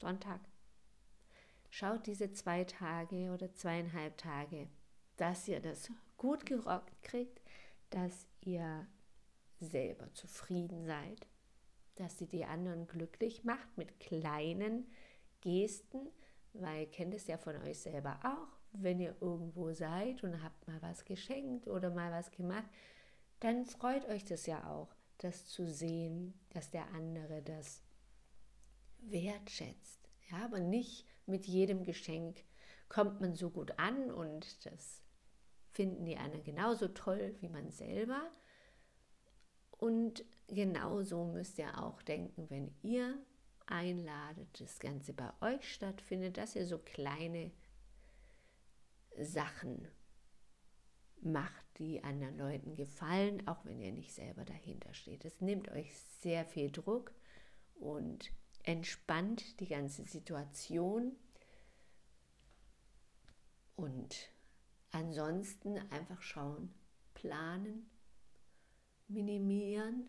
Sonntag. 0.00 0.40
Schaut 1.70 2.06
diese 2.06 2.32
zwei 2.32 2.62
Tage 2.62 3.32
oder 3.32 3.52
zweieinhalb 3.52 4.16
Tage, 4.16 4.68
dass 5.16 5.48
ihr 5.48 5.58
das 5.58 5.90
gut 6.16 6.46
gerockt 6.46 7.02
kriegt, 7.02 7.42
dass 7.90 8.28
ihr 8.42 8.86
selber 9.58 10.12
zufrieden 10.14 10.86
seid, 10.86 11.26
dass 11.98 12.18
sie 12.18 12.26
die 12.26 12.44
anderen 12.44 12.86
glücklich 12.86 13.44
macht 13.44 13.76
mit 13.76 13.98
kleinen 14.00 14.90
Gesten, 15.40 16.08
weil 16.52 16.82
ihr 16.82 16.90
kennt 16.90 17.14
es 17.14 17.26
ja 17.26 17.38
von 17.38 17.56
euch 17.56 17.80
selber 17.80 18.18
auch, 18.24 18.58
wenn 18.72 19.00
ihr 19.00 19.16
irgendwo 19.20 19.72
seid 19.72 20.22
und 20.22 20.42
habt 20.42 20.66
mal 20.68 20.80
was 20.82 21.04
geschenkt 21.04 21.68
oder 21.68 21.90
mal 21.90 22.12
was 22.12 22.30
gemacht, 22.30 22.68
dann 23.40 23.64
freut 23.64 24.06
euch 24.08 24.24
das 24.24 24.46
ja 24.46 24.68
auch, 24.68 24.94
das 25.18 25.46
zu 25.46 25.66
sehen, 25.66 26.34
dass 26.50 26.70
der 26.70 26.86
andere 26.92 27.42
das 27.42 27.82
wertschätzt. 29.00 30.08
Ja, 30.30 30.44
aber 30.44 30.60
nicht 30.60 31.06
mit 31.26 31.46
jedem 31.46 31.82
Geschenk 31.84 32.44
kommt 32.88 33.20
man 33.20 33.34
so 33.34 33.50
gut 33.50 33.78
an 33.78 34.10
und 34.10 34.64
das 34.66 35.02
finden 35.72 36.04
die 36.04 36.16
anderen 36.16 36.44
genauso 36.44 36.88
toll 36.88 37.36
wie 37.40 37.48
man 37.48 37.70
selber. 37.70 38.30
Und 39.78 40.24
genauso 40.48 41.24
müsst 41.24 41.58
ihr 41.58 41.82
auch 41.82 42.02
denken, 42.02 42.48
wenn 42.50 42.74
ihr 42.82 43.18
einladet, 43.66 44.60
das 44.60 44.78
Ganze 44.78 45.12
bei 45.12 45.30
euch 45.40 45.72
stattfindet, 45.72 46.38
dass 46.38 46.56
ihr 46.56 46.66
so 46.66 46.78
kleine 46.78 47.50
Sachen 49.20 49.88
macht, 51.20 51.64
die 51.78 52.02
anderen 52.02 52.38
Leuten 52.38 52.76
gefallen, 52.76 53.46
auch 53.46 53.64
wenn 53.64 53.80
ihr 53.80 53.92
nicht 53.92 54.12
selber 54.12 54.44
dahinter 54.44 54.94
steht. 54.94 55.24
Es 55.24 55.40
nimmt 55.40 55.68
euch 55.70 55.92
sehr 56.20 56.44
viel 56.44 56.70
Druck 56.70 57.12
und 57.74 58.32
entspannt 58.62 59.60
die 59.60 59.68
ganze 59.68 60.04
Situation. 60.04 61.16
Und 63.76 64.30
ansonsten 64.90 65.78
einfach 65.90 66.22
schauen, 66.22 66.74
planen, 67.14 67.90
minimieren, 69.08 70.08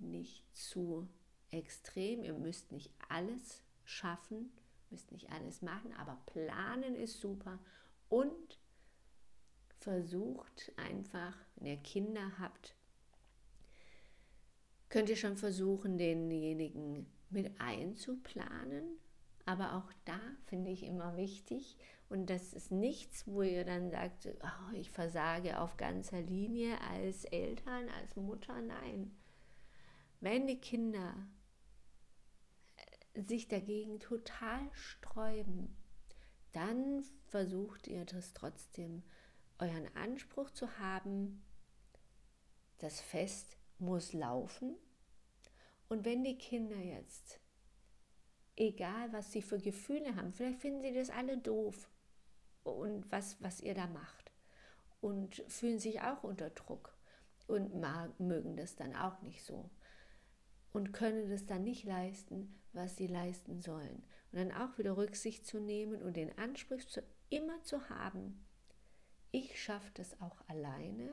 nicht 0.00 0.44
zu 0.56 1.08
extrem. 1.50 2.22
Ihr 2.22 2.34
müsst 2.34 2.72
nicht 2.72 2.90
alles 3.08 3.62
schaffen, 3.84 4.52
müsst 4.90 5.12
nicht 5.12 5.30
alles 5.30 5.62
machen, 5.62 5.92
aber 5.94 6.18
planen 6.26 6.94
ist 6.94 7.20
super 7.20 7.58
und 8.08 8.58
versucht 9.78 10.72
einfach, 10.76 11.36
wenn 11.56 11.66
ihr 11.66 11.76
Kinder 11.76 12.38
habt, 12.38 12.74
könnt 14.88 15.08
ihr 15.08 15.16
schon 15.16 15.36
versuchen, 15.36 15.98
denjenigen 15.98 17.06
mit 17.30 17.60
einzuplanen. 17.60 18.98
Aber 19.46 19.76
auch 19.76 19.92
da 20.04 20.20
finde 20.46 20.70
ich 20.70 20.82
immer 20.82 21.16
wichtig, 21.16 21.76
und 22.10 22.28
das 22.28 22.52
ist 22.52 22.72
nichts, 22.72 23.24
wo 23.28 23.42
ihr 23.42 23.64
dann 23.64 23.88
sagt, 23.92 24.26
oh, 24.42 24.74
ich 24.74 24.90
versage 24.90 25.60
auf 25.60 25.76
ganzer 25.76 26.20
Linie 26.20 26.76
als 26.80 27.24
Eltern, 27.24 27.88
als 27.88 28.16
Mutter. 28.16 28.60
Nein. 28.60 29.16
Wenn 30.20 30.46
die 30.46 30.60
Kinder 30.60 31.14
sich 33.14 33.48
dagegen 33.48 33.98
total 33.98 34.70
sträuben, 34.72 35.76
dann 36.52 37.04
versucht 37.26 37.86
ihr 37.86 38.04
das 38.04 38.32
trotzdem, 38.32 39.02
euren 39.58 39.94
Anspruch 39.96 40.50
zu 40.50 40.78
haben, 40.78 41.42
das 42.78 43.00
Fest 43.00 43.56
muss 43.78 44.12
laufen. 44.12 44.76
Und 45.88 46.04
wenn 46.04 46.24
die 46.24 46.38
Kinder 46.38 46.78
jetzt, 46.78 47.40
egal 48.56 49.12
was 49.12 49.32
sie 49.32 49.42
für 49.42 49.58
Gefühle 49.58 50.16
haben, 50.16 50.32
vielleicht 50.32 50.60
finden 50.60 50.82
sie 50.82 50.94
das 50.94 51.10
alle 51.10 51.36
doof, 51.38 51.90
und 52.62 53.10
was, 53.10 53.42
was 53.42 53.60
ihr 53.60 53.74
da 53.74 53.86
macht. 53.86 54.32
Und 55.00 55.42
fühlen 55.48 55.78
sich 55.78 56.02
auch 56.02 56.24
unter 56.24 56.50
Druck 56.50 56.94
und 57.46 57.74
mögen 58.18 58.56
das 58.56 58.76
dann 58.76 58.94
auch 58.94 59.22
nicht 59.22 59.42
so. 59.44 59.70
Und 60.72 60.92
können 60.92 61.30
das 61.30 61.46
dann 61.46 61.64
nicht 61.64 61.84
leisten, 61.84 62.54
was 62.72 62.96
sie 62.96 63.06
leisten 63.06 63.60
sollen. 63.60 64.04
Und 64.32 64.38
dann 64.38 64.52
auch 64.52 64.78
wieder 64.78 64.96
Rücksicht 64.96 65.46
zu 65.46 65.58
nehmen 65.58 66.02
und 66.02 66.16
den 66.16 66.36
Anspruch 66.38 66.84
zu, 66.84 67.02
immer 67.28 67.62
zu 67.62 67.88
haben, 67.88 68.44
ich 69.32 69.60
schaffe 69.60 69.90
das 69.94 70.20
auch 70.20 70.36
alleine, 70.48 71.12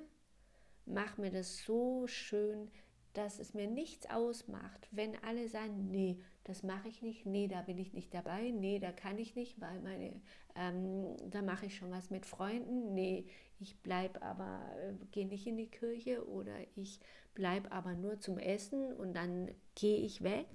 mach 0.86 1.18
mir 1.18 1.32
das 1.32 1.64
so 1.64 2.08
schön, 2.08 2.72
dass 3.14 3.40
es 3.40 3.56
mir 3.56 3.68
nichts 3.68 4.08
ausmacht, 4.10 4.88
wenn 4.92 5.16
alle 5.24 5.50
sagen, 5.50 5.90
nee, 5.90 6.22
das 6.44 6.62
mache 6.62 6.88
ich 6.88 7.02
nicht, 7.02 7.26
nee, 7.26 7.48
da 7.48 7.64
bin 7.64 7.80
ich 7.80 7.94
nicht 7.94 8.14
dabei, 8.14 8.52
nee, 8.52 8.80
da 8.80 8.92
kann 8.92 9.18
ich 9.18 9.36
nicht, 9.36 9.60
weil 9.60 9.82
meine, 9.82 10.22
ähm, 10.56 11.16
da 11.30 11.42
mache 11.42 11.66
ich 11.66 11.76
schon 11.76 11.90
was 11.90 12.12
mit 12.12 12.28
Freunden, 12.28 12.94
nee, 12.94 13.26
ich 13.60 13.82
bleibe 13.82 14.22
aber, 14.22 14.62
äh, 14.80 14.94
gehe 15.12 15.26
nicht 15.26 15.48
in 15.48 15.58
die 15.58 15.70
Kirche 15.70 16.28
oder 16.28 16.56
ich 16.76 17.00
bleibe 17.38 17.72
aber 17.72 17.94
nur 17.94 18.20
zum 18.20 18.40
Essen 18.40 18.92
und 18.94 19.14
dann 19.14 19.54
gehe 19.76 20.00
ich 20.00 20.24
weg, 20.24 20.48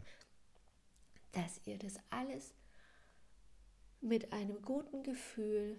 dass 1.31 1.65
ihr 1.65 1.79
das 1.79 1.95
alles 2.11 2.57
mit 4.01 4.33
einem 4.33 4.61
guten 4.63 5.05
Gefühl 5.05 5.79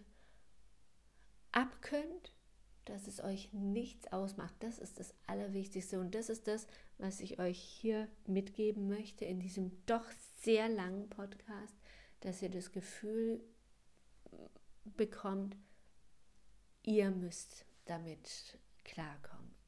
abkönnt, 1.52 2.34
dass 2.86 3.08
es 3.08 3.20
euch 3.20 3.52
nichts 3.52 4.14
ausmacht. 4.14 4.56
Das 4.62 4.80
ist 4.80 4.98
das 4.98 5.14
Allerwichtigste 5.28 6.00
und 6.00 6.16
das 6.16 6.30
ist 6.30 6.48
das, 6.48 6.68
was 6.98 7.20
ich 7.20 7.38
euch 7.38 7.60
hier 7.60 8.08
mitgeben 8.26 8.88
möchte 8.88 9.26
in 9.26 9.42
diesem 9.42 9.86
doch 9.86 10.06
sehr 10.40 10.70
langen 10.70 11.10
Podcast, 11.10 11.76
dass 12.22 12.42
ihr 12.42 12.50
das 12.50 12.72
Gefühl 12.72 13.44
bekommt, 14.86 15.58
ihr 16.84 17.12
müsst 17.12 17.66
damit 17.84 18.58
klarkommen. 18.86 19.63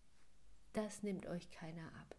Das 0.75 1.03
nimmt 1.03 1.25
euch 1.27 1.49
keiner 1.51 1.87
ab. 2.01 2.15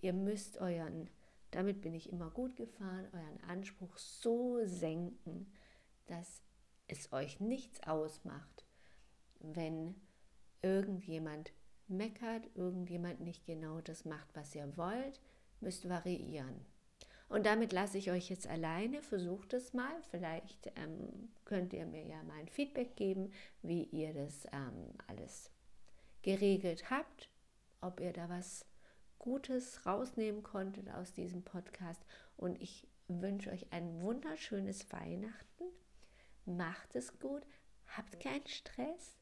Ihr 0.00 0.12
müsst 0.12 0.58
euren, 0.58 1.08
damit 1.52 1.80
bin 1.80 1.94
ich 1.94 2.10
immer 2.10 2.28
gut 2.28 2.56
gefahren, 2.56 3.06
euren 3.12 3.40
Anspruch 3.48 3.96
so 3.98 4.58
senken, 4.66 5.52
dass 6.06 6.42
es 6.88 7.12
euch 7.12 7.38
nichts 7.38 7.80
ausmacht, 7.84 8.66
wenn 9.38 9.94
irgendjemand 10.60 11.52
meckert, 11.86 12.50
irgendjemand 12.56 13.20
nicht 13.20 13.46
genau 13.46 13.80
das 13.80 14.04
macht, 14.04 14.34
was 14.34 14.56
ihr 14.56 14.76
wollt, 14.76 15.20
müsst 15.60 15.88
variieren. 15.88 16.66
Und 17.28 17.46
damit 17.46 17.72
lasse 17.72 17.98
ich 17.98 18.10
euch 18.10 18.28
jetzt 18.28 18.48
alleine. 18.48 19.02
Versucht 19.02 19.54
es 19.54 19.72
mal. 19.72 20.02
Vielleicht 20.10 20.72
ähm, 20.74 21.32
könnt 21.44 21.72
ihr 21.72 21.86
mir 21.86 22.04
ja 22.04 22.24
mal 22.24 22.40
ein 22.40 22.48
Feedback 22.48 22.96
geben, 22.96 23.32
wie 23.62 23.84
ihr 23.84 24.12
das 24.12 24.46
ähm, 24.52 24.94
alles 25.06 25.52
geregelt 26.22 26.90
habt, 26.90 27.30
ob 27.84 28.00
ihr 28.00 28.12
da 28.12 28.28
was 28.28 28.66
Gutes 29.18 29.86
rausnehmen 29.86 30.42
konntet 30.42 30.90
aus 30.90 31.12
diesem 31.12 31.42
Podcast. 31.42 32.04
Und 32.36 32.60
ich 32.60 32.86
wünsche 33.08 33.50
euch 33.50 33.72
ein 33.72 34.00
wunderschönes 34.00 34.90
Weihnachten. 34.92 35.64
Macht 36.46 36.94
es 36.94 37.18
gut, 37.18 37.42
habt 37.96 38.20
keinen 38.20 38.46
Stress. 38.46 39.18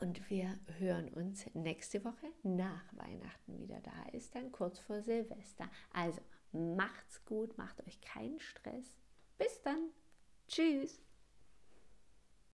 Und 0.00 0.28
wir 0.28 0.58
hören 0.78 1.08
uns 1.10 1.46
nächste 1.54 2.04
Woche 2.04 2.26
nach 2.42 2.84
Weihnachten 2.92 3.58
wieder. 3.58 3.80
Da 3.80 4.10
ist 4.12 4.34
dann 4.34 4.50
kurz 4.50 4.78
vor 4.80 5.00
Silvester. 5.00 5.70
Also 5.92 6.20
macht's 6.50 7.24
gut, 7.24 7.56
macht 7.56 7.86
euch 7.86 8.00
keinen 8.00 8.40
Stress. 8.40 8.92
Bis 9.38 9.62
dann. 9.62 9.90
Tschüss. 10.48 11.00